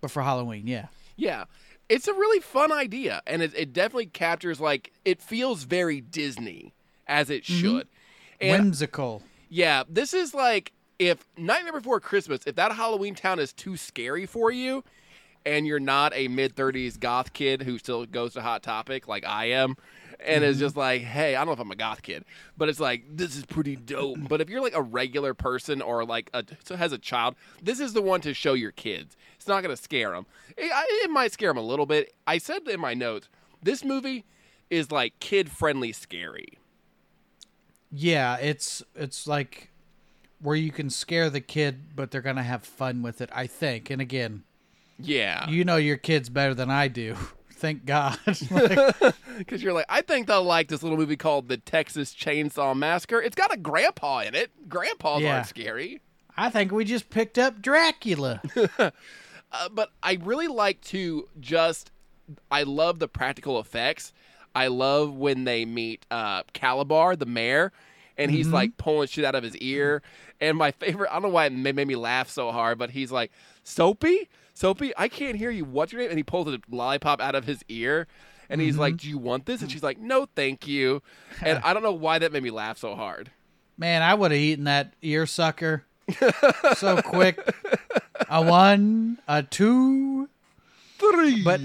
[0.00, 0.86] but for Halloween, yeah.
[1.16, 1.44] Yeah.
[1.88, 6.74] It's a really fun idea, and it, it definitely captures like it feels very Disney
[7.06, 7.60] as it mm-hmm.
[7.60, 7.88] should.
[8.40, 9.22] And Whimsical.
[9.48, 14.26] yeah, this is like if Nightmare Before Christmas, if that Halloween town is too scary
[14.26, 14.82] for you,
[15.46, 19.24] and you're not a mid thirties goth kid who still goes to Hot Topic like
[19.24, 19.76] I am,
[20.20, 20.60] and is mm-hmm.
[20.60, 22.24] just like, hey, I don't know if I'm a goth kid,
[22.58, 24.18] but it's like this is pretty dope.
[24.28, 27.80] But if you're like a regular person or like a so has a child, this
[27.80, 29.16] is the one to show your kids.
[29.36, 30.26] It's not gonna scare them.
[30.56, 32.12] It, I- it might scare them a little bit.
[32.26, 33.28] I said in my notes,
[33.62, 34.24] this movie
[34.68, 36.58] is like kid friendly scary.
[37.92, 39.70] Yeah, it's it's like
[40.40, 43.30] where you can scare the kid, but they're gonna have fun with it.
[43.32, 43.90] I think.
[43.90, 44.42] And again,
[44.98, 47.14] Yeah, you know your kids better than I do.
[47.52, 48.18] Thank God.
[48.50, 52.74] Like, because you're like, I think they'll like this little movie called The Texas Chainsaw
[52.76, 53.20] Massacre.
[53.20, 54.50] It's got a grandpa in it.
[54.68, 55.34] Grandpas Yeah.
[55.34, 56.00] aren't scary.
[56.38, 58.40] I think we just picked up Dracula.
[58.78, 58.90] Uh,
[59.70, 61.90] but I really like to just.
[62.50, 64.12] I love the practical effects.
[64.54, 67.72] I love when they meet uh, Kalabar, the mayor,
[68.18, 70.02] and he's like pulling shit out of his ear.
[70.40, 73.12] And my favorite, I don't know why it made me laugh so hard, but he's
[73.12, 73.30] like,
[73.62, 74.28] Sophie?
[74.56, 75.64] Sophie, I can't hear you.
[75.66, 76.08] What's your name?
[76.10, 78.06] And he pulls a lollipop out of his ear.
[78.48, 79.60] And he's like, Do you want this?
[79.60, 81.02] And she's like, No, thank you.
[81.42, 83.30] And I don't know why that made me laugh so hard.
[83.76, 85.84] Man, I would have eaten that ear sucker
[86.76, 87.38] so quick.
[88.30, 90.28] A one, a two.
[90.98, 91.42] Three.
[91.44, 91.60] But-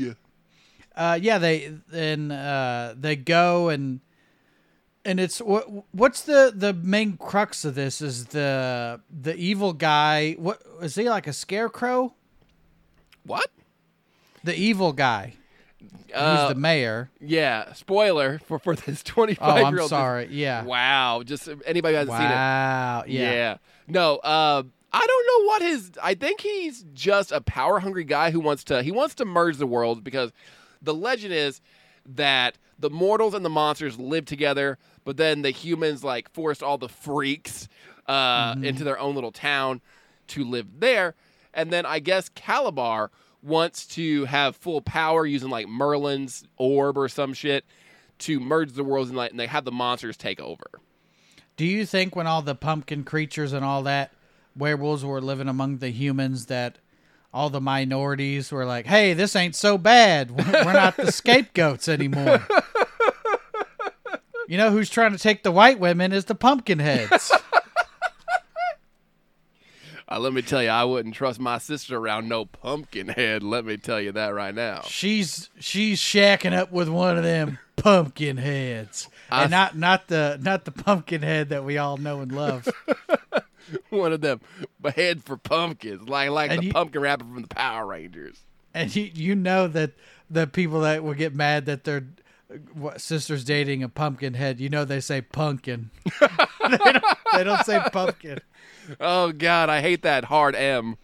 [0.93, 4.01] Uh, yeah, they then uh, they go and
[5.05, 10.33] and it's what what's the the main crux of this is the the evil guy.
[10.33, 12.13] What is he like a scarecrow?
[13.25, 13.49] What?
[14.43, 15.33] The evil guy.
[16.13, 17.09] Uh, Who's the mayor?
[17.19, 19.89] yeah, spoiler for, for this 25 Oh, year I'm old.
[19.89, 20.27] sorry.
[20.29, 20.63] Yeah.
[20.63, 21.23] Wow.
[21.23, 22.29] Just anybody who hasn't seen it.
[22.33, 23.03] Wow.
[23.07, 23.57] Yeah.
[23.87, 24.63] No, uh,
[24.93, 25.91] I don't know what his.
[26.03, 28.83] I think he's just a power hungry guy who wants to.
[28.83, 30.31] He wants to merge the world because
[30.81, 31.61] the legend is
[32.05, 36.77] that the mortals and the monsters live together, but then the humans like forced all
[36.77, 37.67] the freaks
[38.07, 39.79] uh, into their own little town
[40.27, 41.15] to live there,
[41.53, 43.09] and then I guess Kalabar
[43.43, 47.65] wants to have full power using like Merlin's orb or some shit
[48.19, 50.65] to merge the worlds and like and they have the monsters take over.
[51.57, 54.11] Do you think when all the pumpkin creatures and all that
[54.55, 56.77] werewolves were living among the humans that
[57.33, 60.31] all the minorities were like, "Hey, this ain't so bad.
[60.31, 62.45] We're we're not the scapegoats anymore."
[64.47, 67.31] You know who's trying to take the white women is the pumpkin heads.
[70.11, 73.43] Uh, let me tell you, I wouldn't trust my sister around no pumpkin head.
[73.43, 74.81] Let me tell you that right now.
[74.85, 79.07] she's she's shacking up with one of them pumpkin heads.
[79.29, 82.67] I- And not not the not the pumpkin head that we all know and love.
[83.89, 84.41] One of them,
[84.81, 88.41] but head for pumpkins, like like And the you- pumpkin rapper from the Power Rangers.
[88.73, 89.91] And you you know that
[90.29, 92.03] the people that will get mad that their
[92.97, 95.89] sister's dating a pumpkin head, you know they say pumpkin.
[96.19, 97.03] they, don't,
[97.33, 98.39] they don't say pumpkin.
[98.99, 100.97] Oh God, I hate that hard M.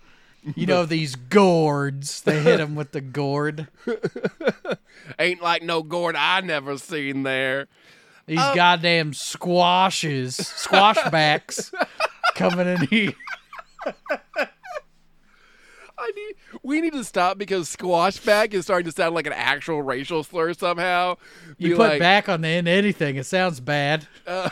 [0.55, 2.21] You know these gourds.
[2.21, 3.67] They hit him with the gourd.
[5.19, 7.67] Ain't like no gourd I never seen there.
[8.27, 8.55] These Oh.
[8.55, 11.73] goddamn squashes, squashbacks
[12.35, 13.13] coming in here.
[15.99, 16.35] I need.
[16.61, 20.53] We need to stop because squashback is starting to sound like an actual racial slur
[20.53, 21.17] somehow.
[21.57, 24.07] You put like, back on the end of anything, it sounds bad.
[24.27, 24.49] Uh,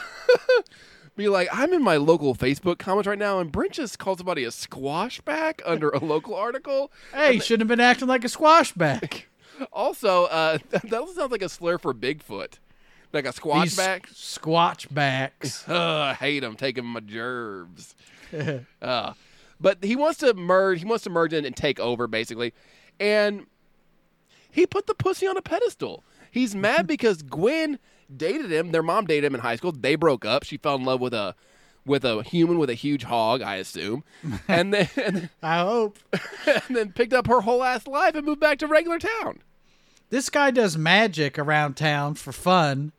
[1.15, 4.43] be like, I'm in my local Facebook comments right now, and Brent just called somebody
[4.43, 6.91] a squashback under a local article.
[7.13, 9.23] Hey, you shouldn't have been acting like a squashback.
[9.71, 12.55] Also, uh, that sounds like a slur for Bigfoot,
[13.13, 14.01] like a squashback.
[14.07, 15.63] squatchbacks.
[15.69, 15.75] Ugh,
[16.09, 17.95] I hate them taking my gerbs.
[18.81, 19.13] uh,
[19.61, 20.79] but he wants to merge.
[20.79, 22.53] He wants to merge in and take over, basically.
[22.99, 23.45] And
[24.51, 26.03] he put the pussy on a pedestal.
[26.31, 27.79] He's mad because Gwen
[28.15, 28.71] dated him.
[28.71, 29.71] Their mom dated him in high school.
[29.71, 30.43] They broke up.
[30.43, 31.35] She fell in love with a
[31.85, 34.03] with a human with a huge hog, I assume,
[34.47, 35.97] and then and I hope.
[36.45, 39.41] and then picked up her whole ass life and moved back to regular town.
[40.09, 42.91] This guy does magic around town for fun.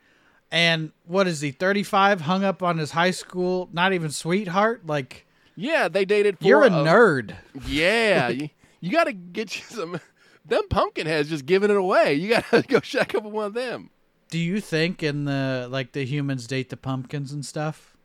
[0.51, 4.87] And what is he, 35, hung up on his high school, not even sweetheart?
[4.87, 5.27] Like,
[5.57, 6.39] Yeah, they dated.
[6.39, 7.35] For you're a nerd.
[7.67, 8.51] Yeah, you,
[8.81, 10.01] you got to get you some.
[10.45, 12.15] Them pumpkin heads just giving it away.
[12.15, 13.91] You got to go check up with one of them.
[14.31, 17.97] Do you think in the, like, the humans date the pumpkins and stuff?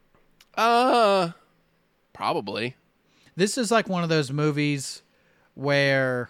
[0.56, 1.32] Uh,
[2.14, 2.76] probably.
[3.36, 5.02] This is like one of those movies
[5.56, 6.30] where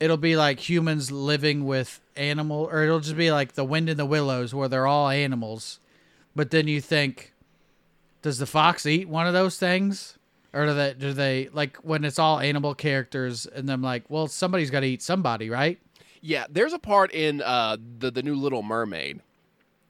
[0.00, 3.96] it'll be like humans living with animal or it'll just be like the wind in
[3.96, 5.78] the willows where they're all animals
[6.34, 7.32] but then you think
[8.22, 10.18] does the fox eat one of those things
[10.52, 14.26] or do they do they like when it's all animal characters and then like well
[14.26, 15.78] somebody's got to eat somebody right
[16.20, 19.20] Yeah, there's a part in uh the the new Little Mermaid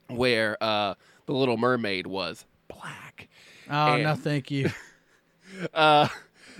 [0.07, 3.27] where uh the Little Mermaid was black.
[3.69, 4.69] oh And- no thank you
[5.73, 6.07] Uh,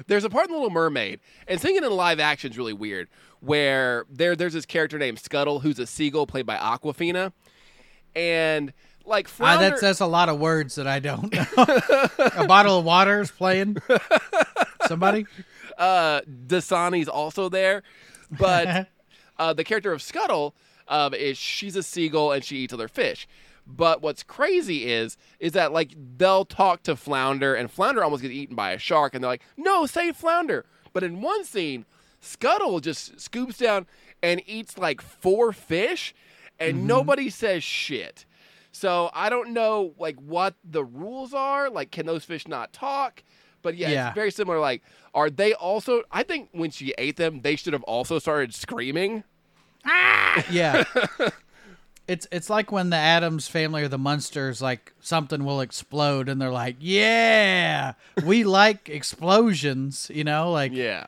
[0.08, 2.74] there's a part in the Little Mermaid, and seeing it in live action is really
[2.74, 3.08] weird.
[3.40, 7.32] Where there, there's this character named Scuttle, who's a seagull played by Awkwafina,
[8.16, 8.74] and
[9.06, 11.46] like Ah, Flounder, that's that's a lot of words that i don't know
[12.36, 13.78] a bottle of water is playing
[14.88, 15.26] somebody
[15.78, 17.82] uh, Dasani's also there,
[18.30, 18.88] but
[19.38, 20.56] uh, the character of Scuttle
[20.88, 23.28] um, is she's a seagull and she eats other fish.
[23.66, 28.34] But what's crazy is is that like they'll talk to Flounder and Flounder almost gets
[28.34, 30.66] eaten by a shark and they're like, no, save Flounder.
[30.94, 31.86] But in one scene,
[32.20, 33.88] Scuttle just scoops down
[34.22, 36.14] and eats like four fish,
[36.60, 38.26] and nobody says shit.
[38.72, 41.70] So I don't know like what the rules are.
[41.70, 43.24] Like, can those fish not talk?
[43.62, 44.08] But yeah, Yeah.
[44.10, 44.60] it's very similar.
[44.60, 44.82] Like,
[45.14, 46.04] are they also?
[46.12, 49.24] I think when she ate them, they should have also started screaming.
[50.50, 50.84] Yeah.
[52.08, 56.42] It's it's like when the Addams family or the Munsters like something will explode and
[56.42, 57.94] they're like, "Yeah,
[58.26, 61.06] we like explosions," you know, like Yeah.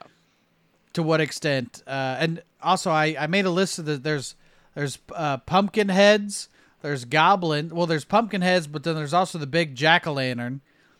[0.94, 1.82] to what extent?
[1.86, 4.34] Uh, and also, I I made a list of the there's
[4.74, 6.48] there's uh, pumpkin heads,
[6.80, 10.06] there's goblin, well, there's pumpkin heads, but then there's also the big jack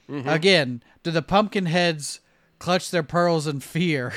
[0.09, 0.28] lantern.
[0.32, 2.20] Again, do the pumpkin heads
[2.59, 4.12] clutch their pearls in fear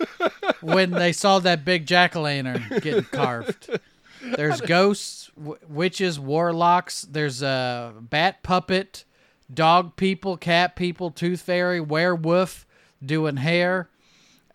[0.60, 3.78] when they saw that big jack o' lantern getting carved?
[4.22, 7.02] There's ghosts, w- witches, warlocks.
[7.02, 9.04] There's a bat puppet,
[9.52, 12.66] dog people, cat people, tooth fairy, werewolf
[13.04, 13.88] doing hair,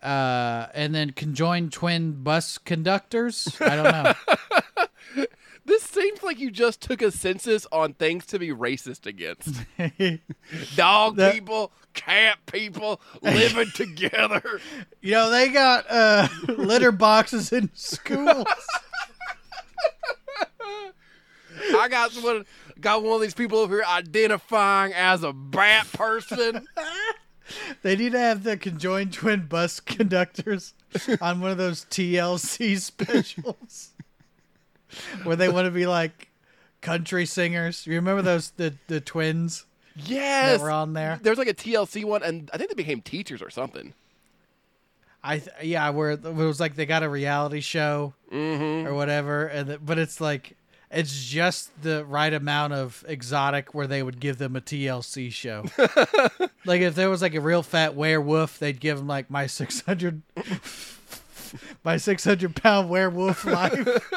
[0.02, 3.56] uh, and then conjoined twin bus conductors.
[3.60, 4.14] I don't know.
[5.70, 9.54] This seems like you just took a census on things to be racist against.
[10.76, 14.60] Dog people, cat people living together.
[15.00, 18.48] you know they got uh, litter boxes in schools.
[21.76, 22.46] I got someone,
[22.80, 26.66] got one of these people over here identifying as a bat person.
[27.82, 30.74] They need to have the conjoined twin bus conductors.
[31.20, 33.92] on one of those TLC specials
[35.24, 36.28] where they want to be like
[36.80, 37.86] country singers.
[37.86, 39.66] You remember those the the twins
[39.96, 40.58] Yes.
[40.58, 41.18] that were on there?
[41.22, 43.92] There's like a TLC one, and I think they became teachers or something.
[45.22, 48.86] I th- yeah, where it was like they got a reality show Mm-hmm.
[48.88, 50.56] or whatever, and the, but it's like
[50.90, 55.64] it's just the right amount of exotic where they would give them a TLC show.
[56.64, 59.82] like if there was like a real fat werewolf, they'd give them like my six
[59.82, 60.22] hundred,
[61.84, 64.10] my six hundred pound werewolf life.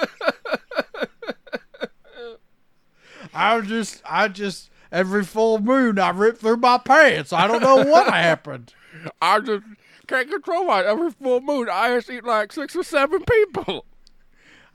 [3.34, 7.34] I just, I just every full moon I rip through my pants.
[7.34, 8.74] I don't know what happened.
[9.22, 9.64] I just
[10.08, 11.68] can't control my every full moon.
[11.72, 13.86] I just eat like six or seven people.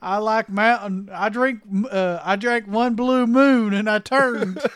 [0.00, 1.10] I like mountain.
[1.12, 1.60] I drink.
[1.90, 4.60] Uh, I drank one blue moon and I turned.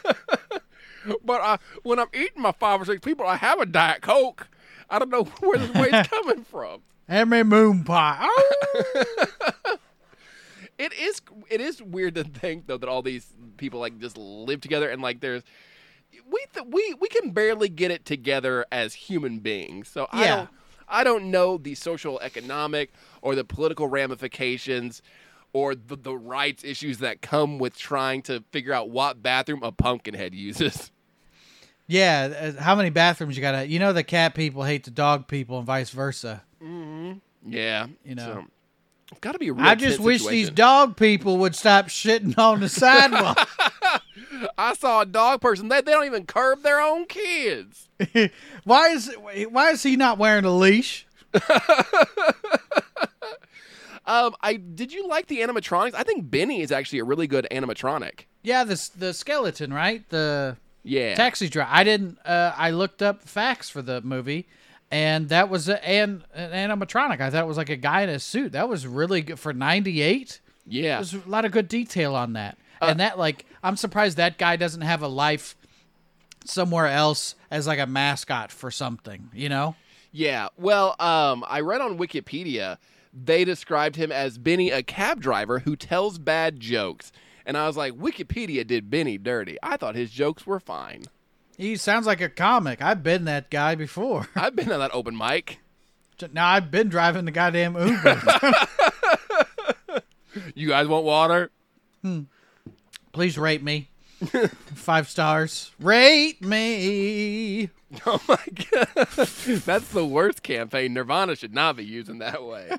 [1.25, 4.49] But I, when I'm eating my five or six people, I have a Diet Coke.
[4.91, 6.83] I don't know where this weight's coming from.
[7.09, 8.19] Me moon pie.
[8.21, 9.77] Oh!
[10.79, 11.21] It is
[11.51, 15.01] it is weird to think though that all these people like just live together and
[15.03, 15.43] like there's
[16.13, 19.89] we th- we we can barely get it together as human beings.
[19.89, 20.49] So I don't
[20.89, 22.93] I don't know the social economic
[23.23, 25.03] or the political ramifications
[25.53, 29.71] or the, the rights issues that come with trying to figure out what bathroom a
[29.73, 30.91] pumpkinhead uses.
[31.87, 32.53] yeah.
[32.59, 33.67] How many bathrooms you gotta?
[33.67, 36.43] You know the cat people hate the dog people and vice versa.
[36.63, 37.19] Mm-hmm.
[37.53, 38.23] Yeah, You know.
[38.23, 38.45] so,
[39.13, 42.37] it's got to be a real I just wish these dog people would stop shitting
[42.37, 43.49] on the sidewalk.
[44.59, 45.69] I saw a dog person.
[45.69, 47.89] They, they don't even curb their own kids.
[48.65, 49.15] why is
[49.51, 51.07] why is he not wearing a leash?
[54.05, 55.95] Um, I did you like the animatronics?
[55.95, 58.23] I think Benny is actually a really good animatronic.
[58.43, 60.09] Yeah, the the skeleton, right?
[60.09, 61.71] The Yeah, taxi driver.
[61.73, 62.19] I didn't.
[62.25, 64.49] Uh, I looked up facts for the movie,
[64.93, 67.21] and that was a, an, an animatronic.
[67.21, 68.53] I thought it was like a guy in a suit.
[68.53, 70.41] That was really good for '98.
[70.67, 70.97] yeah.
[70.97, 74.39] There's a lot of good detail on that, Uh, and that like I'm surprised that
[74.39, 75.57] guy doesn't have a life
[76.45, 79.31] somewhere else as like a mascot for something.
[79.33, 79.75] You know?
[80.13, 80.49] Yeah.
[80.57, 82.79] Well, um, I read on Wikipedia
[83.15, 87.13] they described him as Benny, a cab driver who tells bad jokes.
[87.45, 89.59] And I was like, Wikipedia did Benny dirty.
[89.63, 91.05] I thought his jokes were fine.
[91.63, 92.83] He sounds like a comic.
[92.83, 94.27] I've been that guy before.
[94.35, 95.61] I've been on that open mic.
[96.33, 98.21] now I've been driving the goddamn Uber.
[100.55, 101.51] You guys want water?
[103.13, 103.91] Please rate me.
[104.75, 105.73] Five stars.
[105.79, 107.69] Rate me.
[108.07, 108.39] Oh my
[108.73, 108.89] god,
[109.67, 110.95] that's the worst campaign.
[110.95, 112.71] Nirvana should not be using that way.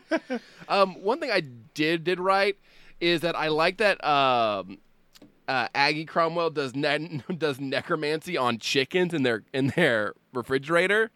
[0.68, 1.44] um, one thing I
[1.76, 2.58] did did right
[3.00, 4.80] is that I like that um,
[5.48, 11.12] uh, Aggie Cromwell does ne- does necromancy on chickens in their in their refrigerator.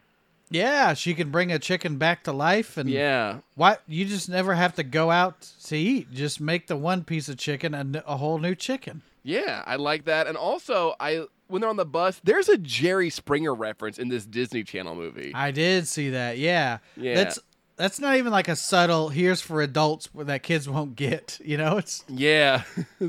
[0.50, 4.54] Yeah, she can bring a chicken back to life, and Yeah, why you just never
[4.56, 6.12] have to go out to eat.
[6.14, 9.02] Just make the one piece of chicken and a whole new chicken.
[9.24, 10.26] yeah, I like that.
[10.26, 14.26] And also, I when they're on the bus, there's a Jerry Springer reference in this
[14.26, 15.34] Disney Channel movie.
[15.36, 16.38] I did see that.
[16.38, 17.16] Yeah, Yeah.
[17.16, 17.40] That's
[17.76, 19.10] that's not even like a subtle.
[19.10, 21.40] Here's for adults that kids won't get.
[21.46, 22.64] You know, it's Yeah.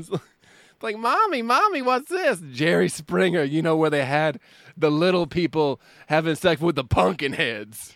[0.83, 2.41] like, Mommy, Mommy, what's this?
[2.51, 4.39] Jerry Springer, you know, where they had
[4.77, 7.95] the little people having sex with the pumpkin heads.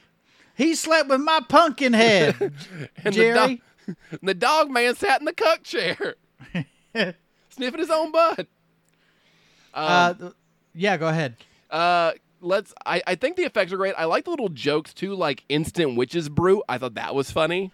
[0.56, 2.36] he slept with my pumpkin head,
[3.04, 3.32] And Jerry.
[3.34, 3.36] The,
[3.88, 6.16] dog, the dog man sat in the cuck chair,
[7.50, 8.48] sniffing his own butt.
[9.74, 10.14] uh,
[10.74, 11.38] yeah, go ahead.
[11.70, 12.12] Uh,
[12.42, 12.74] let's.
[12.86, 13.96] I, I think the effects are great.
[13.98, 16.64] I like the little jokes too, like instant witches brew.
[16.70, 17.72] I thought that was funny.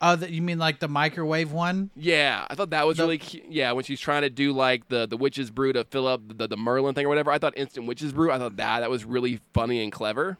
[0.00, 1.90] Oh, you mean like the microwave one?
[1.96, 3.44] Yeah, I thought that was really cute.
[3.48, 6.46] Yeah, when she's trying to do like the the witch's brew to fill up the,
[6.46, 7.30] the Merlin thing or whatever.
[7.30, 8.30] I thought instant witch's brew.
[8.30, 10.38] I thought that that was really funny and clever.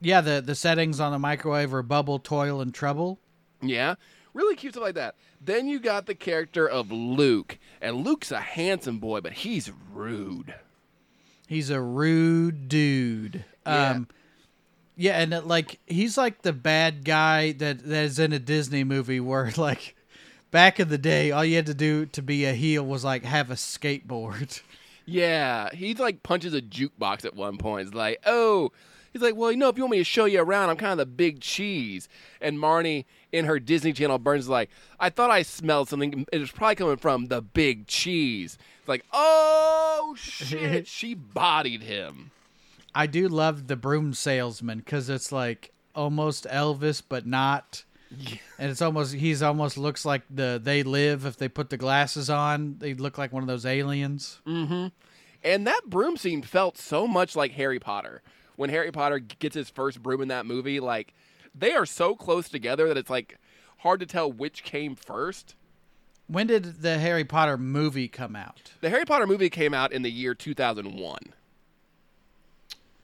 [0.00, 3.18] Yeah, the the settings on the microwave are bubble, toil, and trouble.
[3.62, 3.96] Yeah,
[4.34, 5.16] really cute stuff like that.
[5.40, 10.54] Then you got the character of Luke, and Luke's a handsome boy, but he's rude.
[11.46, 13.44] He's a rude dude.
[13.66, 13.90] Yeah.
[13.90, 14.08] Um,
[15.00, 18.84] yeah, and it, like he's like the bad guy that that is in a Disney
[18.84, 19.96] movie where like
[20.50, 23.24] back in the day, all you had to do to be a heel was like
[23.24, 24.62] have a skateboard.
[25.06, 27.88] Yeah, he like punches a jukebox at one point.
[27.88, 28.70] It's like, oh,
[29.12, 30.92] he's like, well, you know, if you want me to show you around, I'm kind
[30.92, 32.08] of the big cheese.
[32.40, 34.70] And Marnie in her Disney Channel burns like,
[35.00, 36.26] I thought I smelled something.
[36.30, 38.56] It was probably coming from the big cheese.
[38.78, 42.30] It's like, oh shit, she bodied him.
[42.94, 47.84] I do love the broom salesman because it's like almost Elvis, but not.
[48.58, 52.28] And it's almost he's almost looks like the they live if they put the glasses
[52.28, 54.40] on they look like one of those aliens.
[54.46, 54.88] Mm-hmm.
[55.42, 58.22] And that broom scene felt so much like Harry Potter.
[58.56, 61.14] When Harry Potter gets his first broom in that movie, like
[61.54, 63.38] they are so close together that it's like
[63.78, 65.54] hard to tell which came first.
[66.26, 68.72] When did the Harry Potter movie come out?
[68.80, 71.18] The Harry Potter movie came out in the year 2001,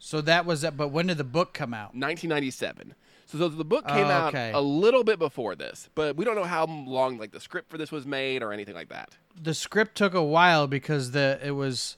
[0.07, 1.93] So that was but when did the book come out?
[1.93, 2.95] 1997.
[3.27, 6.37] So the, the book came Oh, out a little bit before this, but we don't
[6.37, 9.17] know how long like the script for this was made or anything like that.
[9.43, 11.97] The script took a while because the it was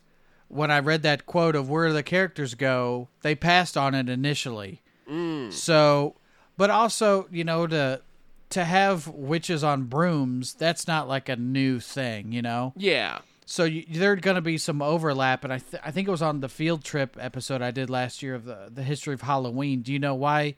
[0.48, 4.80] when I read that quote of where the characters go, they passed on it initially.
[5.06, 5.52] Mm.
[5.52, 6.14] So,
[6.56, 8.00] but also, you know, to
[8.48, 12.72] to have witches on brooms, that's not like a new thing, you know.
[12.74, 13.18] Yeah.
[13.50, 16.20] So you, there's going to be some overlap, and I th- I think it was
[16.20, 19.80] on the field trip episode I did last year of the the history of Halloween.
[19.80, 20.56] Do you know why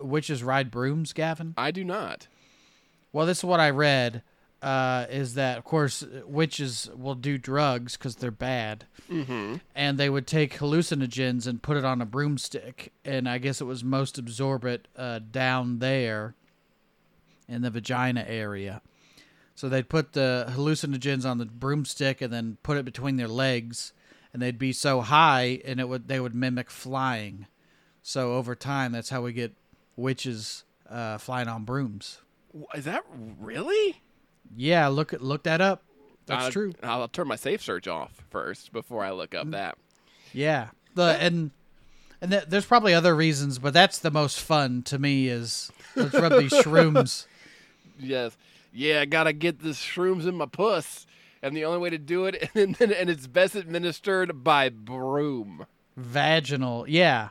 [0.00, 1.52] witches ride brooms, Gavin?
[1.58, 2.28] I do not.
[3.12, 4.22] Well, this is what I read.
[4.62, 9.56] Uh, is that of course witches will do drugs because they're bad, mm-hmm.
[9.74, 13.64] and they would take hallucinogens and put it on a broomstick, and I guess it
[13.64, 16.34] was most absorbent uh, down there
[17.46, 18.80] in the vagina area.
[19.60, 23.92] So they'd put the hallucinogens on the broomstick and then put it between their legs,
[24.32, 27.46] and they'd be so high, and it would they would mimic flying.
[28.00, 29.52] So over time, that's how we get
[29.96, 32.22] witches uh, flying on brooms.
[32.74, 33.04] Is that
[33.38, 34.00] really?
[34.56, 35.82] Yeah, look look that up.
[36.24, 36.72] That's I'll- true.
[36.82, 39.50] I'll turn my safe search off first before I look up Mm.
[39.52, 39.76] that.
[40.32, 41.50] Yeah, the and
[42.22, 45.28] and th- there's probably other reasons, but that's the most fun to me.
[45.28, 47.26] Is let's rub these shrooms.
[47.98, 48.34] Yes.
[48.72, 51.06] Yeah, I gotta get the shrooms in my puss.
[51.42, 55.64] And the only way to do it, and, and, and it's best administered by broom.
[55.96, 57.30] Vaginal, yeah.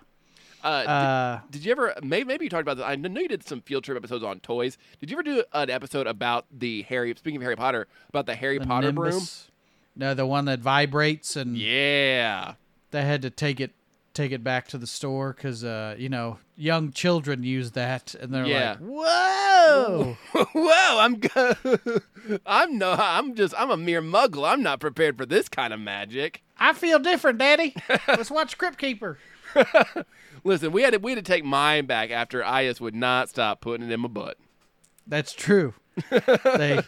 [0.64, 1.94] Uh, Uh, did, did you ever?
[2.02, 2.86] Maybe, maybe you talked about this.
[2.86, 4.78] I know you did some field trip episodes on toys.
[5.00, 7.14] Did you ever do an episode about the Harry?
[7.16, 9.22] Speaking of Harry Potter, about the Harry the Potter broom?
[9.96, 12.56] No, the one that vibrates, and Yeah.
[12.92, 13.72] they had to take it
[14.14, 18.34] take it back to the store because uh, you know young children use that, and
[18.34, 18.72] they're Yeah.
[18.72, 20.18] like, "Whoa!"
[20.54, 21.00] Whoa!
[21.00, 21.56] I'm go-
[22.46, 22.96] I'm no.
[22.98, 23.54] I'm just.
[23.58, 24.48] I'm a mere muggle.
[24.50, 26.42] I'm not prepared for this kind of magic.
[26.58, 27.74] I feel different, Daddy.
[28.08, 29.18] Let's watch Crypt Keeper.
[30.44, 33.62] Listen, we had to we had to take mine back after Ias would not stop
[33.62, 34.38] putting it in my butt.
[35.08, 35.74] That's true.
[36.12, 36.82] they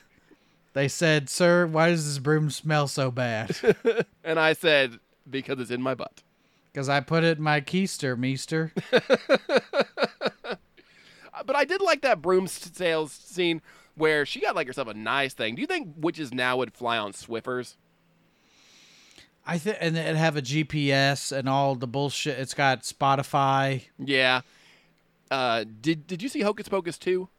[0.74, 3.58] they said, "Sir, why does this broom smell so bad?"
[4.24, 5.00] And I said,
[5.30, 6.22] because it's in my butt.
[6.72, 8.72] Because I put it in my keister, meester.
[11.34, 13.62] Uh, But I did like that broom sales scene
[13.96, 15.56] where she got like herself a nice thing.
[15.56, 17.76] Do you think witches now would fly on Swiffers?
[19.48, 22.38] I think, and it have a GPS and all the bullshit.
[22.38, 23.84] It's got Spotify.
[23.98, 24.42] Yeah.
[25.32, 27.30] Uh, did Did you see Hocus Pocus two?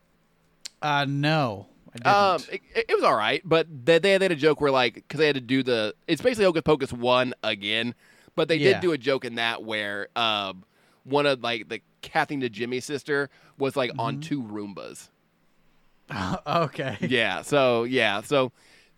[0.81, 2.07] Uh, no, I didn't.
[2.15, 4.95] Um, it, it- it was all right, but they, they had a joke where like
[4.95, 7.95] because they had to do the it's basically Hocus Pocus one again,
[8.35, 8.73] but they Yeah.
[8.75, 10.65] did do a joke in that where um
[11.05, 13.29] one of like the Kathy Najimy sister
[13.59, 14.21] was like on Mm-hmm.
[14.21, 15.09] two Roombas.
[16.47, 16.97] okay.
[17.01, 18.53] Yeah, so yeah, so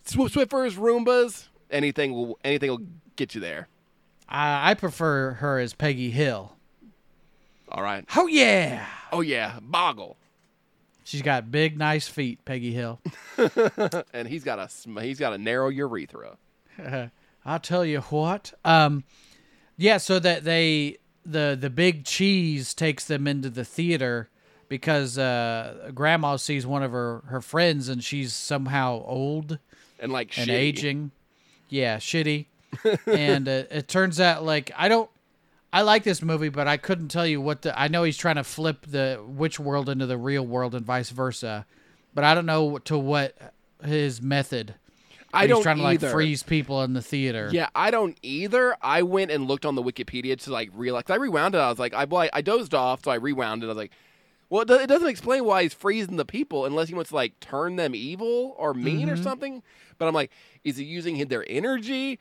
[0.05, 2.81] Sw- Swiffers, Roombas, anything will anything will
[3.15, 3.67] get you there.
[4.27, 6.53] I, I prefer her as Peggy Hill.
[7.69, 8.05] All right.
[8.15, 10.17] Oh yeah, Oh yeah, Boggle,
[11.03, 12.43] she's got big, nice feet.
[12.45, 12.99] Peggy Hill.
[14.13, 16.37] and he's got a sm- he's got a narrow urethra.
[17.45, 18.53] I'll tell you what.
[18.65, 19.03] Um,
[19.77, 19.97] yeah.
[19.97, 24.29] So that they the the big cheese takes them into the theater
[24.69, 29.59] because uh, Grandma sees one of her her friends and she's somehow old
[29.99, 30.53] And like and shitty.
[30.53, 31.11] aging.
[31.69, 32.45] Yeah, shitty.
[33.07, 35.09] and uh, it turns out like I don't.
[35.73, 37.77] I like this movie, but I couldn't tell you what the.
[37.77, 41.09] I know he's trying to flip the witch world into the real world and vice
[41.09, 41.65] versa,
[42.13, 43.35] but I don't know to what
[43.83, 44.75] his method.
[45.35, 46.11] I don't trying to like either.
[46.11, 47.49] freeze people in the theater.
[47.51, 48.75] Yeah, I don't either.
[48.81, 51.03] I went and looked on the Wikipedia to like realize.
[51.03, 51.59] 'cause I rewound it.
[51.59, 53.67] I was like, I I- I dozed off, so I rewound it.
[53.67, 53.91] I was like,
[54.49, 57.15] well, it, do- it doesn't explain why he's freezing the people unless he wants to
[57.15, 59.23] like turn them evil or mean or mm-hmm.
[59.23, 59.63] something.
[59.97, 60.31] But I'm like,
[60.63, 62.19] is he using their energy?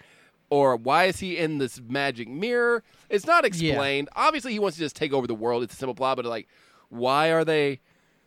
[0.50, 2.82] Or why is he in this magic mirror?
[3.08, 4.08] It's not explained.
[4.14, 5.62] Obviously, he wants to just take over the world.
[5.62, 6.48] It's a simple plot, but like,
[6.90, 7.80] why are they,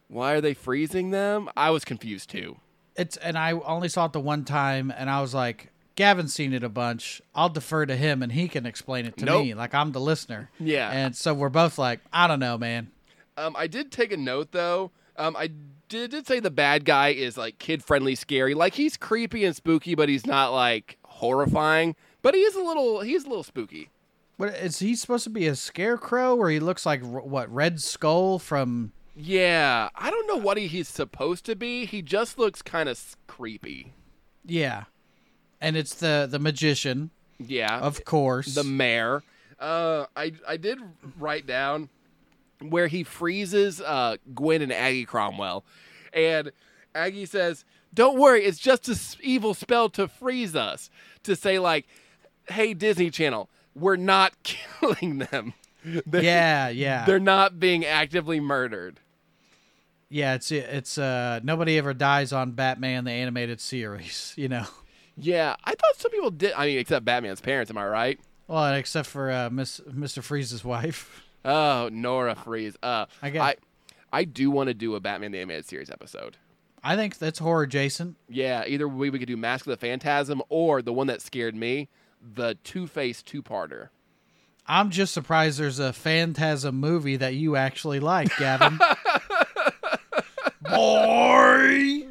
[0.07, 1.49] why are they freezing them?
[1.55, 2.57] I was confused too.
[2.97, 6.53] It's and I only saw it the one time, and I was like, Gavin's seen
[6.53, 7.21] it a bunch.
[7.35, 9.43] I'll defer to him, and he can explain it to Nope.
[9.43, 9.53] me.
[9.53, 10.49] Like I'm the listener.
[10.59, 10.89] Yeah.
[10.91, 12.91] And so we're both like, I don't know, man.
[13.37, 14.91] Um, I did take a note though.
[15.15, 15.49] Um, I
[15.89, 18.53] did, did say the bad guy is like kid friendly, scary.
[18.53, 21.95] Like he's creepy and spooky, but he's not like horrifying.
[22.23, 23.01] But he is a little.
[23.01, 23.89] He's a little spooky.
[24.37, 28.37] What is he supposed to be a scarecrow, or he looks like what Red Skull
[28.39, 28.91] from?
[29.19, 31.85] Yeah, I don't know what he, he's supposed to be.
[31.85, 33.93] He just looks kind of creepy.
[34.45, 34.83] Yeah,
[35.59, 37.09] and it's the the magician,
[37.39, 38.53] Yeah, of course.
[38.53, 39.23] the mayor.
[39.59, 40.79] Uh, I I did
[41.17, 41.89] write down
[42.61, 45.65] where he freezes uh, Gwen and Aggie Cromwell,
[46.13, 46.51] and
[46.93, 50.91] Aggie says, "Don't worry, it's just an evil spell to freeze us."
[51.23, 51.87] To say like,
[52.49, 55.55] "Hey Disney Channel, we're not killing them.
[55.83, 57.05] They're, Yeah, yeah.
[57.05, 58.99] they're not being actively murdered."
[60.09, 64.65] Yeah, it's it's uh nobody ever dies on Batman the animated series, you know.
[65.17, 66.53] Yeah, I thought some people did.
[66.53, 67.71] I mean, except Batman's parents.
[67.71, 68.19] Am I right?
[68.47, 70.23] Well, except for uh, Miss Mr.
[70.23, 71.23] Freeze's wife.
[71.43, 72.77] Oh, Nora Fries.
[72.81, 73.55] Uh, I I,
[74.11, 76.37] I, do want to do a Batman the Animated Series episode.
[76.83, 78.15] I think that's horror Jason.
[78.29, 81.55] Yeah, either we, we could do Mask of the Phantasm or the one that scared
[81.55, 81.89] me,
[82.21, 83.89] the Two Face two parter.
[84.65, 88.79] I'm just surprised there's a Phantasm movie that you actually like, Gavin.
[90.61, 92.05] Boy.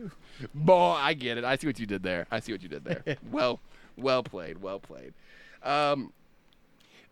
[0.55, 1.45] Boy, I get it.
[1.45, 2.27] I see what you did there.
[2.31, 3.17] I see what you did there.
[3.31, 3.61] well,
[3.97, 4.63] well played.
[4.63, 5.15] Well played.
[5.63, 6.13] Um,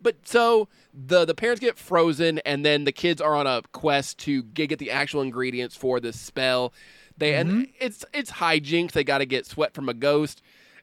[0.01, 4.19] but so the the parents get frozen, and then the kids are on a quest
[4.19, 6.73] to get, the actual ingredients for this spell.
[7.17, 8.91] They and it's it's hijinks.
[8.91, 10.41] They got to get sweat from a ghost,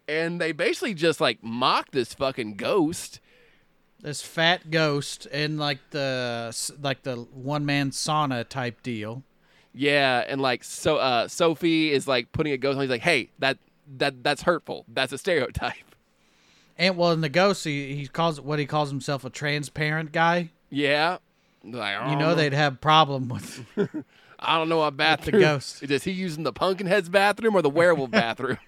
[0.09, 3.21] and they basically just like mock this fucking ghost.
[4.01, 9.23] This fat ghost in like the like the one man sauna type deal.
[9.75, 12.83] Yeah, and like so uh Sophie is like putting a ghost on.
[12.83, 13.59] He's like, hey, that
[13.97, 14.85] that that's hurtful.
[14.89, 15.75] That's a stereotype.
[16.79, 20.51] And well, in the ghost, he, he calls what he calls himself a transparent guy.
[20.71, 21.19] Yeah.
[21.65, 23.65] Like, You know they'd have problem with.
[24.39, 25.41] I don't know what bathroom.
[25.41, 25.83] ghost.
[25.89, 28.59] Is he using the Pumpkinhead's bathroom or the werewolf bathroom?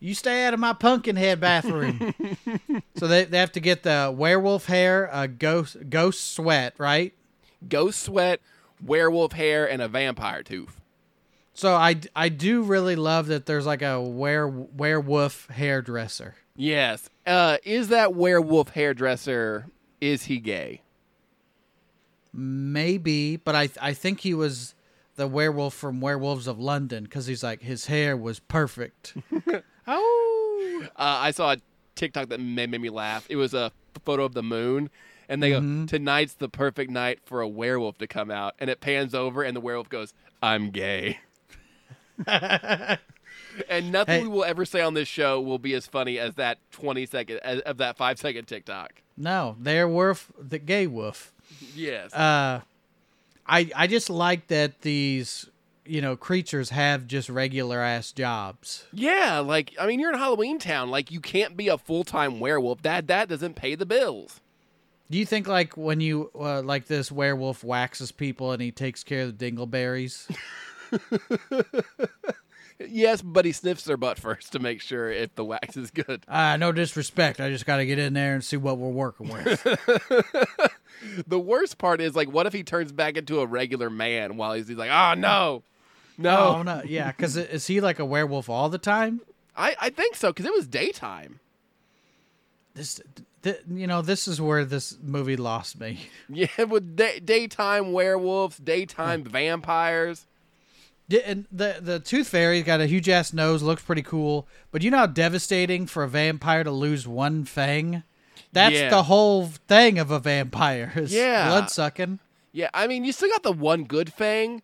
[0.00, 2.14] You stay out of my pumpkin head bathroom.
[2.96, 7.14] so they, they have to get the werewolf hair, a ghost ghost sweat, right?
[7.66, 8.40] Ghost sweat,
[8.82, 10.80] werewolf hair, and a vampire tooth.
[11.52, 16.34] So I, I do really love that there's like a were, werewolf hairdresser.
[16.56, 17.08] Yes.
[17.26, 19.66] Uh, is that werewolf hairdresser?
[20.00, 20.80] Is he gay?
[22.32, 24.74] Maybe, but I I think he was
[25.16, 29.14] the werewolf from Werewolves of London because he's like his hair was perfect.
[29.86, 31.56] oh, Uh, I saw a
[31.94, 33.24] TikTok that made, made me laugh.
[33.30, 33.70] It was a
[34.04, 34.90] photo of the moon,
[35.28, 38.80] and they go, "Tonight's the perfect night for a werewolf to come out." And it
[38.80, 40.12] pans over, and the werewolf goes,
[40.42, 41.18] "I'm gay."
[42.26, 44.22] and nothing Hey.
[44.22, 47.38] we will ever say on this show will be as funny as that twenty second
[47.38, 49.02] as, of that five second TikTok.
[49.16, 51.32] no, they're wolf the gay wolf.
[51.74, 52.12] Yes.
[52.14, 52.60] uh
[53.46, 55.50] I I just like that these
[55.84, 58.86] you know creatures have just regular ass jobs.
[58.92, 60.90] yeah, like I mean, you're in Halloween Town.
[60.90, 62.82] Like you can't be a full time werewolf.
[62.82, 64.40] That that doesn't pay the bills.
[65.10, 69.04] Do you think like when you uh, like this werewolf waxes people and he takes
[69.04, 70.34] care of the dingleberries?
[72.80, 76.24] Yes, but he sniffs their butt first to make sure if the wax is good.
[76.28, 77.40] uh no disrespect.
[77.40, 79.66] I just got to get in there and see what we're working with.
[81.26, 84.54] The worst part is like, what if he turns back into a regular man while
[84.54, 85.62] he's, he's like, oh no,
[86.16, 86.56] no.
[86.56, 89.20] oh no, yeah, cuz is he like a werewolf all the time?
[89.54, 91.40] I I think so because it was daytime.
[92.74, 93.00] This
[93.44, 96.08] th- you know, this is where this movie lost me.
[96.28, 100.26] Yeah, with day, daytime werewolves, daytime vampires.
[101.06, 104.48] Yeah, and the the tooth fairy's got a huge ass nose, looks pretty cool.
[104.72, 108.02] But you know how devastating for a vampire to lose one fang?
[108.52, 108.88] That's Yeah.
[108.90, 110.92] the whole thing of a vampire.
[110.96, 111.46] Is Yeah.
[111.48, 112.20] blood sucking.
[112.52, 114.62] Yeah, I mean, you still got the one good fang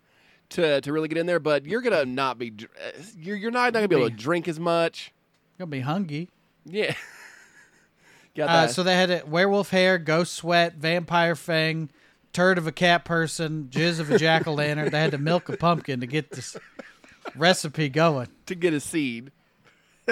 [0.50, 3.72] to to really get in there, but you're gonna not be uh, you're you're not,
[3.72, 5.12] not gonna be able to drink as much.
[5.58, 6.28] Gonna be hungry.
[6.64, 6.94] Yeah.
[8.36, 11.90] got Uh, so they had a werewolf hair, ghost sweat, vampire fang,
[12.32, 14.90] turd of a cat person, jizz of a jack o' lantern.
[14.90, 16.56] they had to milk a pumpkin to get this
[17.36, 18.28] recipe going.
[18.46, 19.32] to get a seed.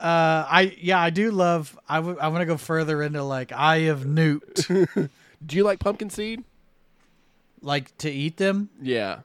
[0.00, 1.76] Uh, I yeah, I do love.
[1.88, 4.64] I w- I want to go further into like Eye of Newt,
[5.44, 6.44] Do you like pumpkin seed?
[7.60, 8.70] like to eat them.
[8.80, 9.20] Yeah.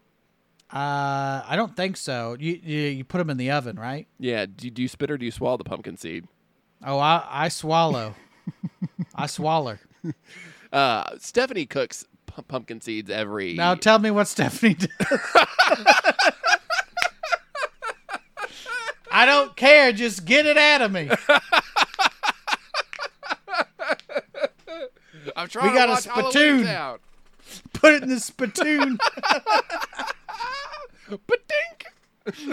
[0.72, 2.36] Uh, I don't think so.
[2.40, 4.08] You you, you put them in the oven, right?
[4.18, 4.48] Yeah.
[4.48, 6.28] Do, do you spit or do you swallow the pumpkin seed?
[6.86, 8.16] Oh, I I swallow.
[9.16, 9.80] I swaller.
[10.74, 13.54] Uh, Stephanie cooks pu- pumpkin seeds every.
[13.54, 14.90] Now tell me what Stephanie did.
[19.12, 19.92] I don't care.
[19.92, 21.12] Just get it out of me.
[25.36, 26.68] I'm trying we got to a spittoon.
[27.74, 28.98] Put it in the spittoon,
[31.08, 31.73] Ba-dink!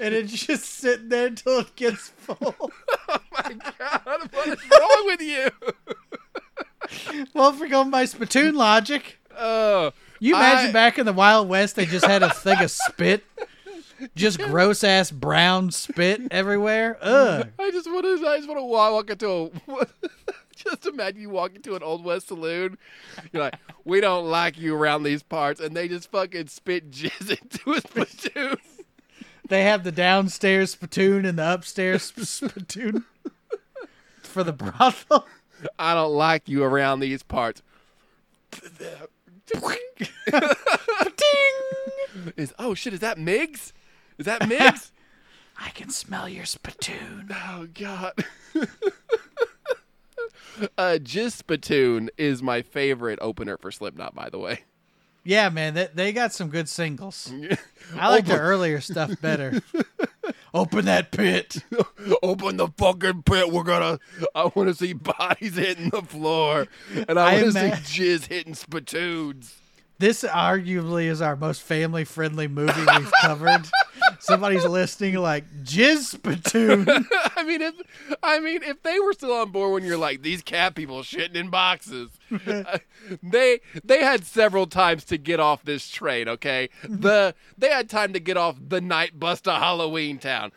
[0.00, 2.54] and it's just sitting there until it gets full.
[3.08, 5.48] Oh my God, what is wrong with you?
[7.34, 11.48] well, if we're going by spittoon logic, Oh, you imagine I- back in the Wild
[11.48, 13.22] West, they just had a thing of spit,
[14.16, 16.98] just gross ass brown spit everywhere.
[17.00, 17.48] Ugh.
[17.58, 18.26] I just want to.
[18.26, 19.28] I just want to walk into
[19.68, 19.86] a.
[20.70, 22.78] just imagine you walk into an Old West saloon.
[23.32, 27.30] You're like, we don't like you around these parts, and they just fucking spit jizz
[27.42, 28.56] into a spittoon.
[29.48, 33.04] They have the downstairs spittoon and the upstairs spittoon
[34.22, 35.26] for the brothel.
[35.78, 37.62] I don't like you around these parts.
[38.50, 40.08] Ding!
[42.36, 42.92] Is oh shit?
[42.92, 43.72] Is that Miggs?
[44.18, 44.92] Is that Miggs?
[45.58, 47.28] I can smell your spittoon.
[47.30, 48.12] oh god.
[50.78, 54.60] uh, Jizz Spittoon is my favorite opener for Slipknot, by the way.
[55.24, 57.32] Yeah, man, they, they got some good singles.
[57.96, 59.60] I like the earlier stuff better.
[60.54, 61.64] Open that pit.
[62.22, 63.50] Open the fucking pit.
[63.50, 63.98] We're gonna.
[64.36, 66.66] I want to see bodies hitting the floor,
[67.08, 69.56] and I I want to ima- see jizz hitting spittoons.
[69.98, 73.66] This arguably is our most family friendly movie we've covered.
[74.20, 76.86] Somebody's listening like jizz spittoon.
[77.36, 77.74] I mean, if
[78.22, 81.34] I mean, if they were still on board when you're like these cat people shitting
[81.34, 82.10] in boxes,
[82.46, 82.78] uh,
[83.22, 86.28] they they had several times to get off this train.
[86.28, 90.52] Okay, the they had time to get off the night bus to Halloween Town.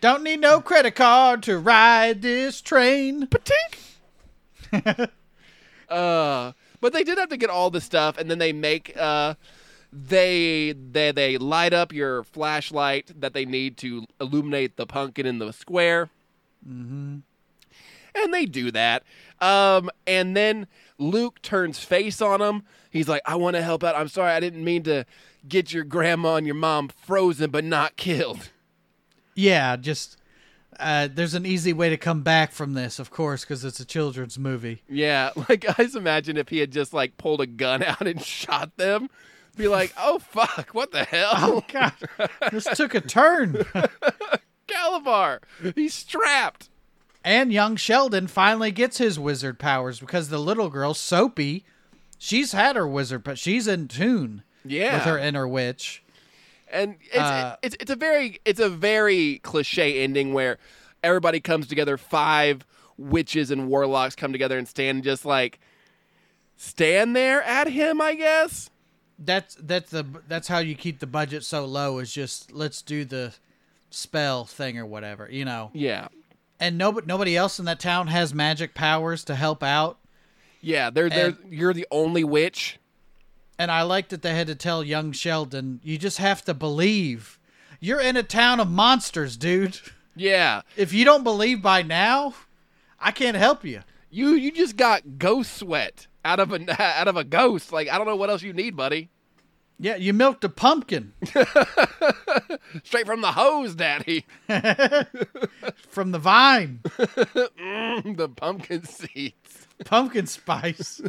[0.00, 3.26] Don't need no credit card to ride this train.
[3.26, 5.08] Patink.
[5.88, 9.34] uh, but they did have to get all the stuff, and then they make uh,
[9.92, 15.38] they they they light up your flashlight that they need to illuminate the pumpkin in
[15.38, 16.10] the square.
[16.66, 17.18] Mm-hmm.
[18.14, 19.04] And they do that.
[19.40, 20.66] Um, and then
[20.98, 22.64] Luke turns face on him.
[22.90, 23.96] He's like, "I want to help out.
[23.96, 25.04] I'm sorry, I didn't mean to
[25.48, 28.50] get your grandma and your mom frozen, but not killed."
[29.34, 30.17] Yeah, just
[30.78, 33.84] uh, there's an easy way to come back from this, of course, because it's a
[33.84, 34.82] children's movie.
[34.88, 38.22] Yeah, like I just imagine if he had just like pulled a gun out and
[38.24, 39.08] shot them,
[39.56, 41.92] be like, "Oh fuck, what the hell?" Oh God,
[42.52, 43.64] this took a turn.
[44.68, 45.40] Kalabar,
[45.74, 46.68] he's strapped.
[47.24, 51.64] And young Sheldon finally gets his wizard powers because the little girl Sophie,
[52.16, 56.02] she's had her wizard, but she's in tune Yeah, with her inner witch.
[56.72, 60.58] And it's, Uh, it's it's a very it's a very cliche ending where
[61.02, 61.96] everybody comes together.
[61.96, 62.64] Five
[62.96, 65.60] witches and warlocks come together and stand just like
[66.56, 68.00] stand there at him.
[68.00, 68.70] I guess.
[69.18, 73.04] That's that's the that's how you keep the budget so low is just let's do
[73.04, 73.34] the
[73.90, 75.70] spell thing or whatever, you know.
[75.72, 76.08] Yeah,
[76.60, 79.98] And nobody nobody else in that town has magic powers to help out.
[80.60, 80.90] yeah.
[80.90, 82.78] They're they're And- you're the only witch.
[83.58, 87.38] And I like that they had to tell young Sheldon, you just have to believe.
[87.80, 89.78] You're in a town of monsters, dude.
[90.16, 92.34] Yeah, If you don't believe by now,
[93.00, 93.82] I can't help you.
[94.10, 97.72] you you just got ghost sweat out of a out of a ghost.
[97.72, 99.10] Like I don't know what else you need, buddy.
[99.80, 101.12] Yeah, you milked a pumpkin
[102.82, 104.26] Straight from the hose, daddy.
[105.88, 106.80] from the vine.
[106.84, 109.68] Mm, the pumpkin seeds.
[109.84, 111.00] pumpkin spice.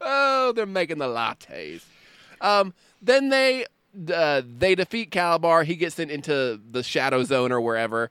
[0.00, 1.82] Oh, they're making the lattes.
[2.40, 3.66] Um, then they
[4.12, 5.64] uh, they defeat Kalabar.
[5.64, 8.10] He gets sent into the Shadow Zone or wherever,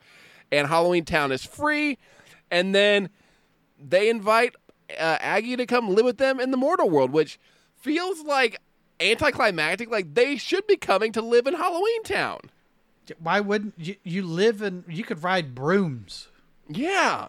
[0.52, 1.98] and Halloween Town is free.
[2.52, 3.10] And then
[3.80, 4.56] they invite
[4.92, 7.40] uh, Aggie to come live with them in the mortal world, which
[7.76, 8.60] feels like
[9.00, 9.90] anticlimactic.
[9.90, 12.40] Like they should be coming to live in Halloween Town.
[13.20, 16.30] Why wouldn't you, you live in you could ride brooms.
[16.70, 17.28] Yeah.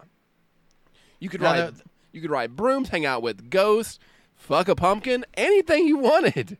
[1.19, 1.83] You could Now, ride the-
[2.13, 3.99] you could ride brooms, hang out with ghosts,
[4.35, 6.57] fuck a pumpkin, anything you wanted.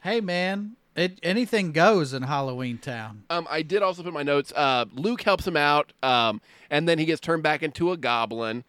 [0.00, 3.24] Hey man, it anything goes in Halloween Town.
[3.30, 4.52] Um, I did also put my notes.
[4.54, 6.40] Uh, Luke helps him out, um,
[6.70, 8.64] and then he gets turned back into a goblin,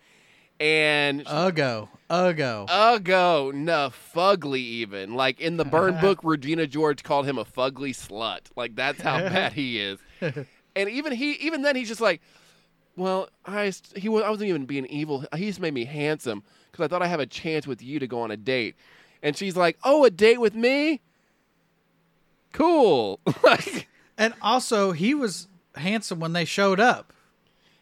[0.59, 2.65] and Ugo, Ugo.
[2.69, 5.15] Ugo, no, fugly even.
[5.15, 8.41] Like in the burn book, Regina George called him a fugly slut.
[8.55, 9.99] Like that's how bad he is.
[10.75, 12.19] And even he, even then, he's just like,
[12.95, 15.23] well, I he was, I wasn't even being evil.
[15.35, 16.41] He just made me handsome
[16.73, 18.75] because I thought I have a chance with you to go on a date.
[19.21, 20.99] And she's like, oh, a date with me?
[22.51, 23.19] Cool.
[23.43, 27.13] like, and also, he was handsome when they showed up.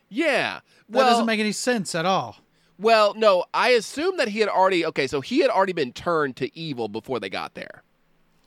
[0.10, 0.60] yeah.
[0.89, 2.36] That Well, doesn't make any sense at all.
[2.78, 4.86] well, no, I assume that he had already.
[4.86, 7.84] Okay, so he had already been turned to evil before they got there.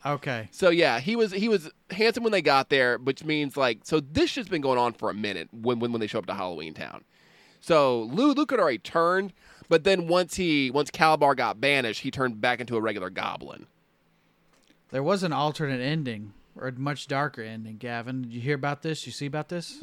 [0.04, 0.48] Okay.
[0.52, 3.98] So yeah, he was he was handsome when they got there, which means like so
[4.00, 6.34] this shit's been going on for a minute when when, when they show up to
[6.34, 7.02] Halloween Town.
[7.62, 9.32] So Lou Luke had already turned,
[9.74, 13.66] but then once he once Kalabar got banished, he turned back into a regular goblin.
[14.90, 17.78] There was an alternate ending, or a much darker ending.
[17.78, 19.04] Gavin, did you hear about this?
[19.04, 19.82] You see about this?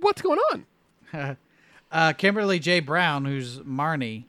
[0.00, 0.66] What's going on?
[1.92, 2.80] uh, Kimberly J.
[2.80, 4.24] Brown, who's Marnie,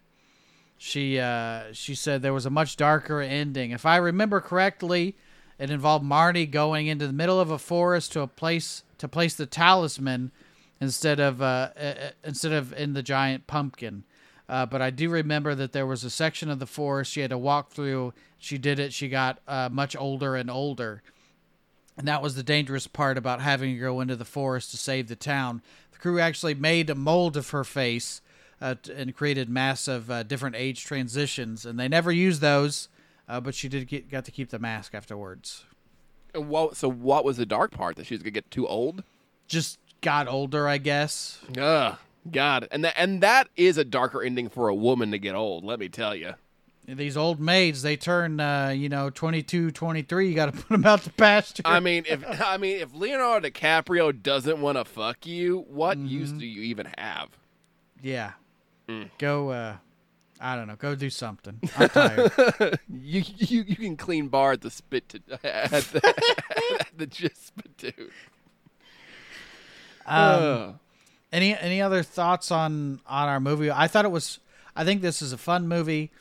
[0.77, 3.71] she uh, she said there was a much darker ending.
[3.71, 5.15] If I remember correctly,
[5.57, 9.33] it involved Marnie going into the middle of a forest to a place to place
[9.33, 10.33] the talisman
[10.81, 14.03] instead of uh, uh, instead of in the giant pumpkin.
[14.49, 17.29] Uh, but I do remember that there was a section of the forest she had
[17.29, 18.13] to walk through.
[18.39, 18.91] She did it.
[18.91, 21.03] She got uh, much older and older,
[21.95, 25.07] and that was the dangerous part about having to go into the forest to save
[25.07, 25.61] the town.
[25.91, 28.21] The crew actually made a mold of her face
[28.59, 32.89] uh, and created massive uh, different age transitions, and they never used those.
[33.27, 35.63] Uh, but she did get got to keep the mask afterwards.
[36.33, 39.03] And what, so what was the dark part that she was gonna get too old?
[39.47, 41.39] Just got older, I guess.
[41.55, 41.97] Ugh,
[42.29, 45.63] God, and that and that is a darker ending for a woman to get old.
[45.63, 46.33] Let me tell you.
[46.87, 50.29] These old maids, they turn, uh, you know, 22, 23.
[50.29, 51.61] You got to put them out to pasture.
[51.63, 56.29] I mean, if I mean if Leonardo DiCaprio doesn't want to fuck you, what use
[56.29, 56.39] Mm-hmm.
[56.39, 57.29] do you even have?
[58.01, 58.31] yeah.
[58.87, 59.11] Mm.
[59.19, 59.75] Go, uh,
[60.41, 60.75] I don't know.
[60.77, 61.59] Go do something.
[61.77, 62.79] I'm tired.
[62.91, 66.07] You you you can clean bar at the spit to, at the,
[66.79, 68.09] at the just spittoon.
[70.07, 70.75] Um, Ugh.
[71.31, 73.69] Any any other thoughts on on our movie?
[73.71, 74.39] I thought it was.
[74.75, 76.11] I think this is a fun movie.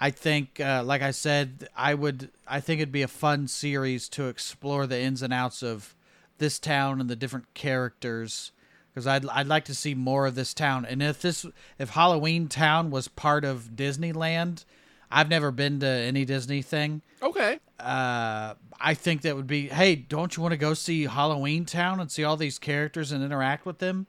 [0.00, 2.30] I think, uh, like I said, I would.
[2.46, 5.94] I think it'd be a fun series to explore the ins and outs of
[6.38, 8.52] this town and the different characters.
[8.92, 10.84] Because I'd I'd like to see more of this town.
[10.84, 11.46] And if this
[11.78, 14.64] if Halloweentown was part of Disneyland,
[15.10, 17.02] I've never been to any Disney thing.
[17.22, 17.58] okay.
[17.80, 22.10] uh, I think that would be, hey, don't you want to go see Halloweentown and
[22.10, 24.06] see all these characters and interact with them?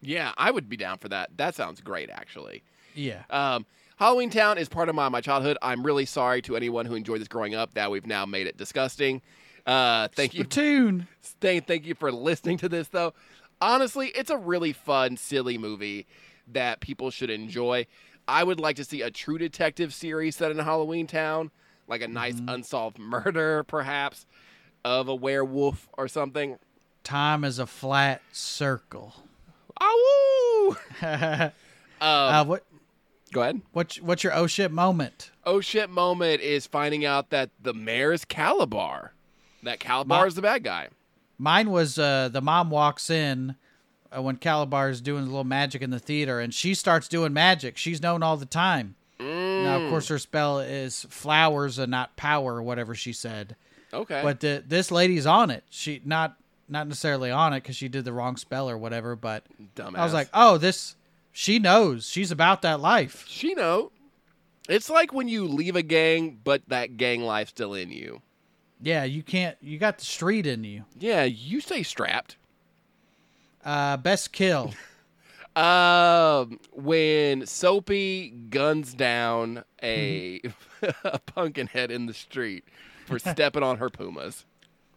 [0.00, 1.30] Yeah, I would be down for that.
[1.36, 2.62] That sounds great, actually.
[2.94, 3.22] Yeah.
[3.30, 3.66] Um,
[4.00, 5.56] Halloweentown is part of my, my childhood.
[5.62, 8.56] I'm really sorry to anyone who enjoyed this growing up that we've now made it
[8.56, 9.22] disgusting.
[9.66, 10.44] Uh, thank you.
[10.44, 11.08] Platoon.
[11.40, 13.12] Thank, thank you for listening to this, though.
[13.60, 16.06] Honestly, it's a really fun, silly movie
[16.52, 17.86] that people should enjoy.
[18.28, 21.50] I would like to see a True Detective series set in Halloweentown,
[21.88, 24.24] like a nice unsolved murder, perhaps,
[24.84, 26.58] of a werewolf or something.
[27.02, 29.14] Time is a flat circle.
[29.80, 31.50] Oh, uh,
[32.00, 32.64] um, what
[33.32, 33.60] go ahead.
[33.72, 35.30] what's what's your oh shit moment?
[35.44, 35.90] Oh shit!
[35.90, 39.10] Moment is finding out that the mayor is Kalabar.
[39.62, 40.88] That Kalabar Ma- is the bad guy.
[41.38, 43.56] Mine was uh, the mom walks in
[44.16, 47.32] uh, when Kalabar is doing a little magic in the theater, and she starts doing
[47.32, 47.76] magic.
[47.76, 48.94] She's known all the time.
[49.18, 53.56] Now, of course, her spell is flowers and not power, or whatever she said.
[53.92, 55.64] Okay, But the, this lady's on it.
[55.70, 56.36] She not
[56.68, 59.16] not necessarily on it because she did the wrong spell or whatever.
[59.16, 59.44] But
[59.74, 59.98] dumbass.
[59.98, 60.96] I was like, oh, this.
[61.32, 62.08] She knows.
[62.08, 63.24] She's about that life.
[63.28, 63.92] she know.
[64.68, 68.22] It's like when you leave a gang, but that gang life's still in you.
[68.80, 69.56] Yeah, you can't.
[69.60, 70.84] You got the street in you.
[70.98, 72.36] Yeah, you stay strapped.
[73.64, 74.72] Uh, best kill.
[75.56, 80.42] Um, when Sophie guns down a,
[81.02, 82.64] a pumpkin head in the street
[83.06, 84.44] for stepping on her pumas.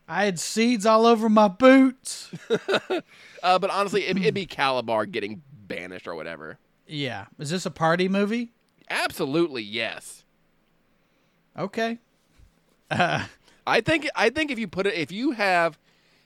[0.10, 2.32] I had seeds all over my boots.
[3.42, 6.58] Uh, but honestly, it, it'd be Kalabar getting banished or whatever.
[6.86, 7.28] Yeah.
[7.38, 8.52] Is this a party movie?
[8.90, 10.26] Absolutely, yes.
[11.58, 12.00] Okay.
[12.92, 15.80] I think I think if you put it if you have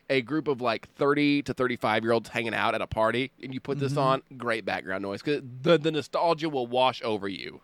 [0.10, 3.54] a group of like 30 to 35 year olds hanging out at a party and
[3.54, 7.62] you put this on, great background noise cuz the the nostalgia will wash over you.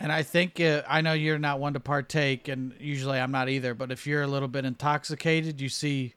[0.00, 3.48] And I think uh, I know you're not one to partake, and usually I'm not
[3.48, 3.74] either.
[3.74, 6.14] But if you're a little bit intoxicated, you see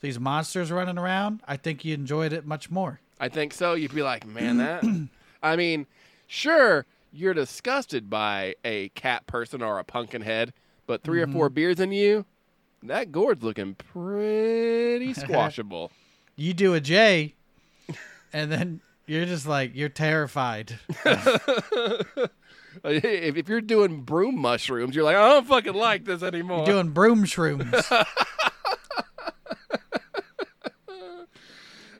[0.00, 1.40] these monsters running around.
[1.48, 3.00] I think you enjoyed it much more.
[3.18, 3.74] I think so.
[3.74, 4.84] You'd be like, "Man, that
[5.42, 5.86] I mean,
[6.26, 10.52] sure, you're disgusted by a cat person or a pumpkin head,
[10.86, 12.26] but 3 or four beers in you,
[12.82, 15.90] that gourd's looking pretty squashable."
[16.36, 17.34] You do a J,
[18.32, 20.78] and then you're just like you're terrified.
[22.84, 26.82] if, if you're doing broom mushrooms, you're like, "I don't fucking like this anymore." You're
[26.82, 28.06] doing broom shrooms.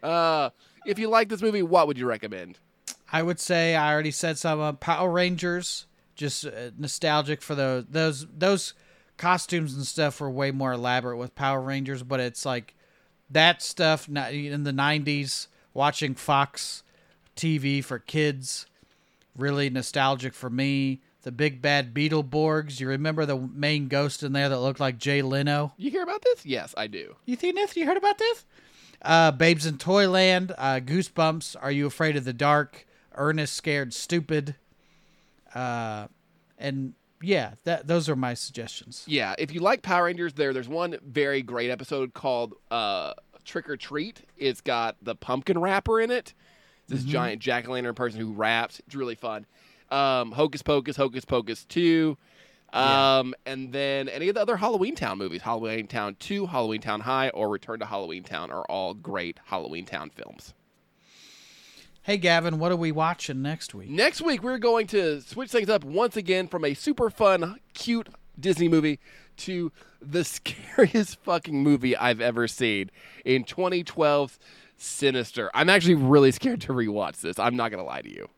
[0.03, 0.51] Uh,
[0.85, 2.59] if you like this movie, what would you recommend?
[3.13, 5.87] I would say I already said some uh, Power Rangers.
[6.15, 8.75] Just uh, nostalgic for those those those
[9.17, 12.75] costumes and stuff were way more elaborate with Power Rangers, but it's like
[13.31, 15.47] that stuff in the '90s.
[15.75, 16.83] Watching Fox
[17.35, 18.67] TV for kids,
[19.37, 21.01] really nostalgic for me.
[21.23, 22.81] The big bad Beetleborgs.
[22.81, 25.73] You remember the main ghost in there that looked like Jay Leno?
[25.77, 26.45] You hear about this?
[26.45, 27.15] Yes, I do.
[27.27, 27.77] You think this?
[27.77, 28.45] You heard about this?
[29.01, 34.55] Uh, Babes in Toyland, uh, Goosebumps, Are You Afraid of the Dark, Ernest Scared Stupid,
[35.55, 36.07] uh,
[36.59, 39.05] and yeah, that those are my suggestions.
[39.07, 43.15] Yeah, if you like Power Rangers, there there's one very great episode called uh,
[43.45, 44.23] Trick or Treat.
[44.37, 46.35] It's got the pumpkin rapper in it.
[46.93, 48.81] This giant jack o' lantern person who raps.
[48.87, 49.47] It's really fun.
[49.91, 52.17] Um, Hocus Pocus, Hocus Pocus Two,
[52.73, 55.43] um, and then any of the other Halloweentown movies.
[55.43, 60.55] Halloweentown Two, Halloweentown High, or Return to Halloweentown are all great Halloweentown films.
[62.05, 63.89] Hey, Gavin, what are we watching next week?
[63.89, 68.09] Next week, we're going to switch things up once again from a super fun, cute
[68.41, 68.99] Disney movie
[69.37, 69.71] to
[70.01, 72.91] the scariest fucking movie I've ever seen
[73.25, 74.39] in 2012's
[74.83, 75.51] Sinister.
[75.55, 77.39] I'm actually really scared to rewatch this.
[77.39, 78.29] I'm not going to lie to you.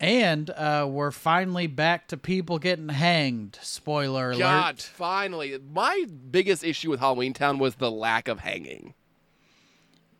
[0.00, 3.58] And uh, we're finally back to people getting hanged.
[3.62, 4.40] Spoiler alert.
[4.40, 5.58] God, finally.
[5.72, 8.94] My biggest issue with Halloweentown was the lack of hanging.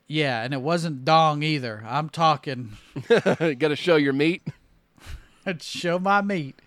[0.07, 1.83] Yeah, and it wasn't dong either.
[1.87, 2.77] I'm talking
[3.09, 4.47] Got to show your meat.
[5.61, 6.61] show my meat.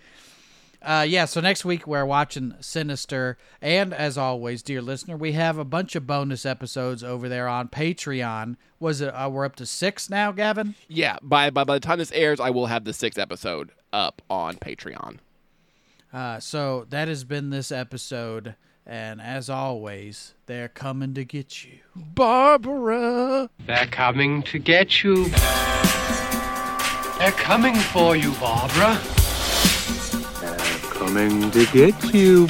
[0.86, 5.58] Uh, yeah, so next week we're watching Sinister, and as always, dear listener, we have
[5.58, 8.54] a bunch of bonus episodes over there on Patreon.
[8.78, 9.08] Was it?
[9.08, 10.76] Uh, we're up to six now, Gavin.
[10.86, 14.22] Yeah, by, by by the time this airs, I will have the sixth episode up
[14.30, 15.16] on Patreon.
[16.12, 18.54] Uh, so that has been this episode,
[18.86, 21.80] and as always, they're coming to get you.
[21.96, 23.50] Barbara.
[23.66, 25.24] They're coming to get you.
[27.18, 29.00] They're coming for you, Barbara.
[30.98, 32.48] Coming to get you.